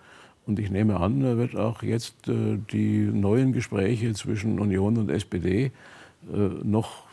Und 0.47 0.57
ich 0.57 0.71
nehme 0.71 0.99
an, 0.99 1.21
er 1.23 1.37
wird 1.37 1.55
auch 1.55 1.83
jetzt 1.83 2.27
äh, 2.27 2.57
die 2.71 3.05
neuen 3.05 3.53
Gespräche 3.53 4.13
zwischen 4.13 4.59
Union 4.59 4.97
und 4.97 5.09
SPD 5.09 5.65
äh, 5.65 6.37
noch 6.63 7.03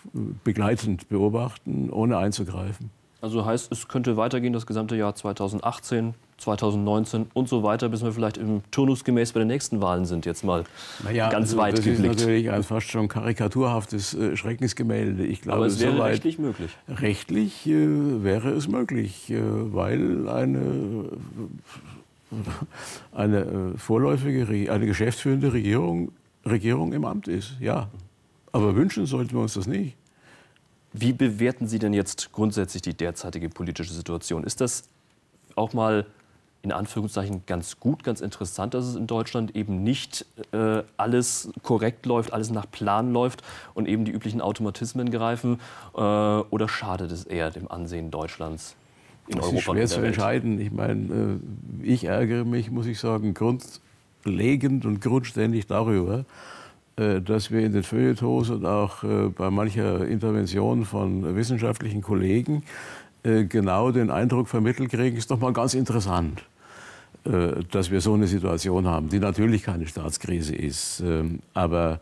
begleitend 0.44 1.08
beobachten, 1.08 1.90
ohne 1.90 2.16
einzugreifen. 2.18 2.90
Also 3.20 3.44
heißt, 3.44 3.72
es 3.72 3.88
könnte 3.88 4.16
weitergehen 4.16 4.52
das 4.52 4.66
gesamte 4.66 4.96
Jahr 4.96 5.14
2018, 5.14 6.14
2019 6.38 7.26
und 7.34 7.48
so 7.48 7.62
weiter, 7.62 7.88
bis 7.88 8.02
wir 8.02 8.12
vielleicht 8.12 8.36
im 8.36 8.62
turnusgemäß 8.70 9.32
bei 9.32 9.40
den 9.40 9.48
nächsten 9.48 9.82
Wahlen 9.82 10.04
sind, 10.06 10.24
jetzt 10.24 10.44
mal 10.44 10.64
naja, 11.02 11.30
ganz 11.30 11.48
also, 11.48 11.58
weit 11.58 11.78
das 11.78 11.84
geblickt. 11.84 12.04
Das 12.04 12.16
ist 12.16 12.26
natürlich 12.26 12.50
ein 12.50 12.62
fast 12.62 12.90
schon 12.90 13.08
karikaturhaftes 13.08 14.14
äh, 14.14 14.36
Schreckensgemälde. 14.36 15.26
Ich 15.26 15.42
glaube, 15.42 15.58
Aber 15.58 15.66
es 15.66 15.80
wäre 15.80 15.92
soweit, 15.92 16.12
rechtlich 16.12 16.38
möglich. 16.38 16.70
Rechtlich 16.88 17.66
äh, 17.66 18.22
wäre 18.22 18.50
es 18.50 18.68
möglich, 18.68 19.30
äh, 19.30 19.40
weil 19.42 20.28
eine, 20.28 21.04
eine 23.12 23.38
äh, 23.38 23.78
vorläufige, 23.78 24.72
eine 24.72 24.86
geschäftsführende 24.86 25.52
Regierung, 25.52 26.12
Regierung 26.46 26.92
im 26.92 27.04
Amt 27.04 27.26
ist. 27.26 27.54
Ja. 27.60 27.88
Aber 28.52 28.76
wünschen 28.76 29.06
sollten 29.06 29.32
wir 29.34 29.40
uns 29.40 29.54
das 29.54 29.66
nicht. 29.66 29.96
Wie 30.92 31.12
bewerten 31.12 31.66
Sie 31.66 31.78
denn 31.78 31.92
jetzt 31.92 32.32
grundsätzlich 32.32 32.82
die 32.82 32.94
derzeitige 32.94 33.48
politische 33.48 33.92
Situation? 33.92 34.44
Ist 34.44 34.60
das 34.60 34.84
auch 35.54 35.74
mal 35.74 36.06
in 36.62 36.72
Anführungszeichen 36.72 37.42
ganz 37.46 37.78
gut, 37.78 38.02
ganz 38.02 38.20
interessant, 38.20 38.74
dass 38.74 38.84
es 38.84 38.96
in 38.96 39.06
Deutschland 39.06 39.54
eben 39.54 39.82
nicht 39.82 40.26
äh, 40.52 40.82
alles 40.96 41.50
korrekt 41.62 42.04
läuft, 42.04 42.32
alles 42.32 42.50
nach 42.50 42.68
Plan 42.70 43.12
läuft 43.12 43.42
und 43.74 43.86
eben 43.86 44.04
die 44.04 44.12
üblichen 44.12 44.40
Automatismen 44.40 45.10
greifen? 45.10 45.60
Äh, 45.94 46.00
oder 46.00 46.68
schadet 46.68 47.12
es 47.12 47.24
eher 47.24 47.50
dem 47.50 47.70
Ansehen 47.70 48.10
Deutschlands 48.10 48.74
in 49.28 49.36
das 49.36 49.46
Europa? 49.46 49.54
Das 49.54 49.60
ist 49.60 49.64
schwer 49.64 49.86
zu 49.86 50.06
entscheiden. 50.06 50.60
Ich 50.60 50.72
meine, 50.72 51.40
äh, 51.82 51.86
ich 51.86 52.04
ärgere 52.04 52.44
mich, 52.44 52.70
muss 52.70 52.86
ich 52.86 52.98
sagen, 52.98 53.34
grundlegend 53.34 54.84
und 54.84 55.00
grundständig 55.00 55.68
darüber, 55.68 56.24
äh, 56.96 57.20
dass 57.20 57.52
wir 57.52 57.60
in 57.60 57.72
den 57.72 57.84
Feuilletons 57.84 58.50
und 58.50 58.66
auch 58.66 59.04
äh, 59.04 59.28
bei 59.28 59.48
mancher 59.50 60.04
Intervention 60.08 60.84
von 60.84 61.36
wissenschaftlichen 61.36 62.02
Kollegen 62.02 62.64
genau 63.22 63.90
den 63.90 64.10
Eindruck 64.10 64.48
vermittelt 64.48 64.90
kriegen, 64.90 65.16
ist 65.16 65.30
doch 65.30 65.38
mal 65.38 65.52
ganz 65.52 65.74
interessant, 65.74 66.42
dass 67.24 67.90
wir 67.90 68.00
so 68.00 68.14
eine 68.14 68.26
Situation 68.26 68.86
haben, 68.86 69.08
die 69.08 69.18
natürlich 69.18 69.64
keine 69.64 69.86
Staatskrise 69.86 70.54
ist. 70.54 71.00
Ähm, 71.00 71.40
aber 71.52 72.00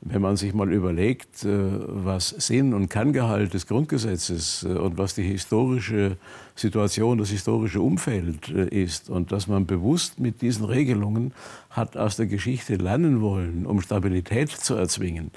wenn 0.00 0.22
man 0.22 0.36
sich 0.36 0.54
mal 0.54 0.72
überlegt, 0.72 1.44
äh, 1.44 1.48
was 1.48 2.28
Sinn 2.28 2.72
und 2.72 2.88
Kerngehalt 2.88 3.54
des 3.54 3.66
Grundgesetzes 3.66 4.64
äh, 4.64 4.68
und 4.68 4.96
was 4.96 5.14
die 5.14 5.24
historische 5.24 6.16
Situation, 6.54 7.18
das 7.18 7.30
historische 7.30 7.80
Umfeld 7.80 8.48
äh, 8.48 8.68
ist 8.68 9.10
und 9.10 9.32
dass 9.32 9.48
man 9.48 9.66
bewusst 9.66 10.20
mit 10.20 10.40
diesen 10.40 10.64
Regelungen 10.64 11.32
hat 11.70 11.96
aus 11.96 12.16
der 12.16 12.26
Geschichte 12.26 12.76
lernen 12.76 13.20
wollen, 13.20 13.66
um 13.66 13.80
Stabilität 13.80 14.50
zu 14.50 14.76
erzwingen, 14.76 15.32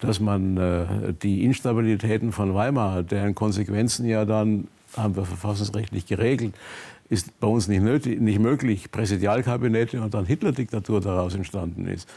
dass 0.00 0.20
man 0.20 1.16
die 1.22 1.44
Instabilitäten 1.44 2.32
von 2.32 2.54
Weimar, 2.54 3.02
deren 3.02 3.34
Konsequenzen 3.34 4.06
ja 4.06 4.24
dann 4.24 4.68
haben 4.96 5.16
wir 5.16 5.24
verfassungsrechtlich 5.24 6.06
geregelt, 6.06 6.54
ist 7.10 7.40
bei 7.40 7.46
uns 7.46 7.68
nicht, 7.68 7.82
nötig, 7.82 8.20
nicht 8.20 8.38
möglich. 8.38 8.90
Präsidialkabinette 8.90 10.00
und 10.02 10.12
dann 10.12 10.26
Hitler-Diktatur 10.26 11.00
daraus 11.00 11.34
entstanden 11.34 11.86
ist. 11.86 12.08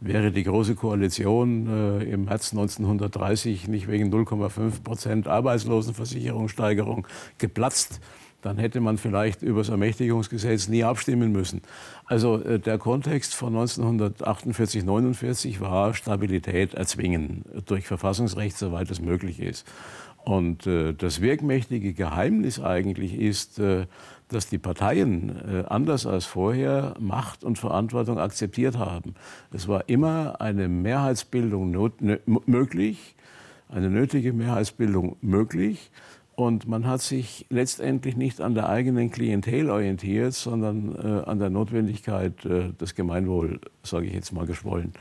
Wäre 0.00 0.32
die 0.32 0.42
Große 0.42 0.74
Koalition 0.74 1.68
äh, 2.00 2.04
im 2.04 2.24
März 2.24 2.52
1930 2.52 3.68
nicht 3.68 3.86
wegen 3.86 4.12
0,5 4.12 4.82
Prozent 4.82 5.28
Arbeitslosenversicherungssteigerung 5.28 7.06
geplatzt, 7.38 8.00
dann 8.42 8.58
hätte 8.58 8.80
man 8.80 8.98
vielleicht 8.98 9.42
über 9.42 9.60
das 9.60 9.68
Ermächtigungsgesetz 9.68 10.68
nie 10.68 10.84
abstimmen 10.84 11.32
müssen. 11.32 11.62
Also 12.06 12.42
äh, 12.42 12.58
der 12.58 12.78
Kontext 12.78 13.34
von 13.34 13.54
1948, 13.54 14.84
49 14.84 15.60
war 15.60 15.94
Stabilität 15.94 16.74
erzwingen 16.74 17.44
durch 17.66 17.86
Verfassungsrecht, 17.86 18.56
soweit 18.56 18.90
es 18.90 19.00
möglich 19.00 19.40
ist. 19.40 19.66
Und 20.24 20.66
äh, 20.66 20.92
das 20.92 21.20
wirkmächtige 21.20 21.94
Geheimnis 21.94 22.60
eigentlich 22.60 23.18
ist, 23.18 23.58
äh, 23.58 23.86
dass 24.28 24.48
die 24.48 24.58
Parteien 24.58 25.30
äh, 25.30 25.64
anders 25.68 26.06
als 26.06 26.24
vorher 26.24 26.94
Macht 27.00 27.42
und 27.42 27.58
Verantwortung 27.58 28.18
akzeptiert 28.18 28.78
haben. 28.78 29.14
Es 29.52 29.66
war 29.66 29.88
immer 29.88 30.40
eine 30.40 30.68
Mehrheitsbildung 30.68 31.92
möglich, 32.46 33.14
eine 33.68 33.90
nötige 33.90 34.32
Mehrheitsbildung 34.32 35.16
möglich. 35.20 35.90
Und 36.40 36.66
man 36.66 36.86
hat 36.86 37.02
sich 37.02 37.44
letztendlich 37.50 38.16
nicht 38.16 38.40
an 38.40 38.54
der 38.54 38.66
eigenen 38.70 39.10
Klientel 39.10 39.68
orientiert, 39.68 40.32
sondern 40.32 40.94
äh, 40.94 41.28
an 41.28 41.38
der 41.38 41.50
Notwendigkeit, 41.50 42.46
äh, 42.46 42.70
das 42.78 42.94
Gemeinwohl, 42.94 43.60
sage 43.82 44.06
ich 44.06 44.14
jetzt 44.14 44.32
mal 44.32 44.46
geschwollen, 44.46 44.94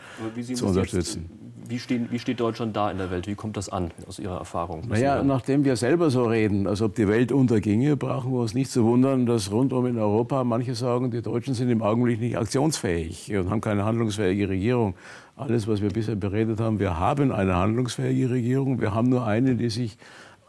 zu 0.53 0.65
unterstützen. 0.65 1.29
Jetzt, 1.29 1.71
wie, 1.71 1.79
stehen, 1.79 2.09
wie, 2.11 2.19
steht 2.19 2.41
Deutschland 2.41 2.75
da 2.75 2.91
in 2.91 2.97
der 2.97 3.09
Welt? 3.09 3.25
Wie 3.25 3.35
kommt 3.35 3.55
das 3.55 3.69
an 3.69 3.91
aus 4.05 4.19
Ihrer 4.19 4.37
Erfahrung? 4.37 4.83
Naja, 4.89 5.23
nachdem 5.23 5.63
wir 5.63 5.77
selber 5.77 6.09
so 6.09 6.25
reden, 6.25 6.67
als 6.67 6.81
ob 6.81 6.95
die 6.95 7.07
Welt 7.07 7.31
unterginge, 7.31 7.95
brauchen 7.95 8.33
wir 8.33 8.41
uns 8.41 8.53
nicht 8.53 8.69
zu 8.69 8.83
wundern, 8.83 9.25
dass 9.25 9.49
rundum 9.49 9.85
in 9.85 9.97
Europa 9.97 10.43
manche 10.43 10.75
sagen, 10.75 11.09
die 11.09 11.21
Deutschen 11.21 11.53
sind 11.53 11.69
im 11.69 11.81
Augenblick 11.81 12.19
nicht 12.19 12.37
aktionsfähig 12.37 13.33
und 13.33 13.49
haben 13.49 13.61
keine 13.61 13.85
handlungsfähige 13.85 14.49
Regierung. 14.49 14.93
Alles, 15.37 15.69
was 15.69 15.81
wir 15.81 15.87
bisher 15.87 16.15
beredet 16.15 16.59
haben, 16.59 16.79
wir 16.79 16.99
haben 16.99 17.31
eine 17.31 17.55
handlungsfähige 17.55 18.29
Regierung. 18.29 18.81
Wir 18.81 18.93
haben 18.93 19.07
nur 19.07 19.25
eine, 19.25 19.55
die 19.55 19.69
sich 19.69 19.97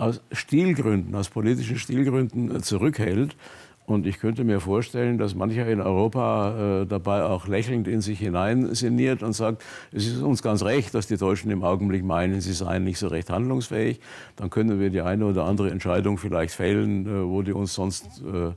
aus 0.00 0.20
Stilgründen, 0.32 1.14
aus 1.14 1.28
politischen 1.28 1.78
Stilgründen 1.78 2.62
zurückhält. 2.62 3.36
Und 3.86 4.06
ich 4.06 4.20
könnte 4.20 4.44
mir 4.44 4.60
vorstellen, 4.60 5.18
dass 5.18 5.34
mancher 5.34 5.66
in 5.66 5.80
Europa 5.80 6.82
äh, 6.82 6.86
dabei 6.86 7.24
auch 7.24 7.48
lächelnd 7.48 7.88
in 7.88 8.00
sich 8.00 8.20
hinein 8.20 8.72
sinniert 8.72 9.24
und 9.24 9.32
sagt, 9.32 9.64
es 9.90 10.06
ist 10.06 10.22
uns 10.22 10.42
ganz 10.42 10.62
recht, 10.62 10.94
dass 10.94 11.08
die 11.08 11.16
Deutschen 11.16 11.50
im 11.50 11.64
Augenblick 11.64 12.04
meinen, 12.04 12.40
sie 12.40 12.52
seien 12.52 12.84
nicht 12.84 12.98
so 12.98 13.08
recht 13.08 13.30
handlungsfähig. 13.30 13.98
Dann 14.36 14.48
können 14.48 14.78
wir 14.78 14.90
die 14.90 15.00
eine 15.00 15.26
oder 15.26 15.44
andere 15.44 15.70
Entscheidung 15.70 16.18
vielleicht 16.18 16.54
fällen, 16.54 17.06
äh, 17.06 17.26
wo 17.26 17.42
die 17.42 17.52
uns 17.52 17.74
sonst 17.74 18.22
äh, 18.22 18.52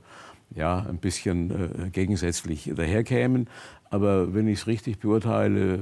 ja, 0.56 0.86
ein 0.88 0.98
bisschen 0.98 1.50
äh, 1.50 1.90
gegensätzlich 1.90 2.70
daherkämen. 2.74 3.48
Aber 3.90 4.34
wenn 4.34 4.46
ich 4.46 4.60
es 4.60 4.66
richtig 4.68 5.00
beurteile, 5.00 5.80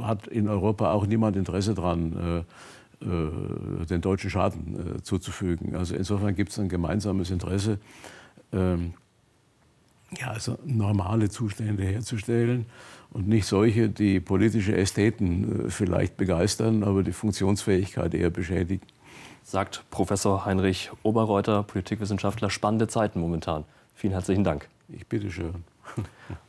hat 0.00 0.26
in 0.26 0.48
Europa 0.48 0.92
auch 0.92 1.06
niemand 1.06 1.36
Interesse 1.36 1.74
daran, 1.74 2.44
äh, 2.46 2.52
den 3.00 4.00
Deutschen 4.00 4.30
Schaden 4.30 4.96
äh, 4.96 5.02
zuzufügen. 5.02 5.76
Also 5.76 5.94
insofern 5.94 6.34
gibt 6.34 6.50
es 6.50 6.58
ein 6.58 6.68
gemeinsames 6.68 7.30
Interesse, 7.30 7.78
ähm, 8.52 8.94
ja, 10.18 10.28
also 10.28 10.58
normale 10.64 11.28
Zustände 11.28 11.84
herzustellen 11.84 12.66
und 13.10 13.28
nicht 13.28 13.46
solche, 13.46 13.88
die 13.88 14.20
politische 14.20 14.76
Ästheten 14.76 15.66
äh, 15.66 15.70
vielleicht 15.70 16.16
begeistern, 16.16 16.82
aber 16.82 17.02
die 17.02 17.12
Funktionsfähigkeit 17.12 18.14
eher 18.14 18.30
beschädigen. 18.30 18.86
Sagt 19.44 19.84
Professor 19.90 20.44
Heinrich 20.44 20.90
Oberreuter, 21.02 21.62
Politikwissenschaftler. 21.62 22.50
Spannende 22.50 22.88
Zeiten 22.88 23.20
momentan. 23.20 23.64
Vielen 23.94 24.12
herzlichen 24.12 24.44
Dank. 24.44 24.68
Ich 24.88 25.06
bitte 25.06 25.30
schön. 25.30 25.64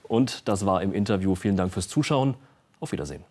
Und 0.03 0.47
das 0.47 0.65
war 0.65 0.81
im 0.81 0.93
Interview. 0.93 1.35
Vielen 1.35 1.55
Dank 1.55 1.71
fürs 1.71 1.87
Zuschauen. 1.87 2.35
Auf 2.81 2.91
Wiedersehen. 2.91 3.23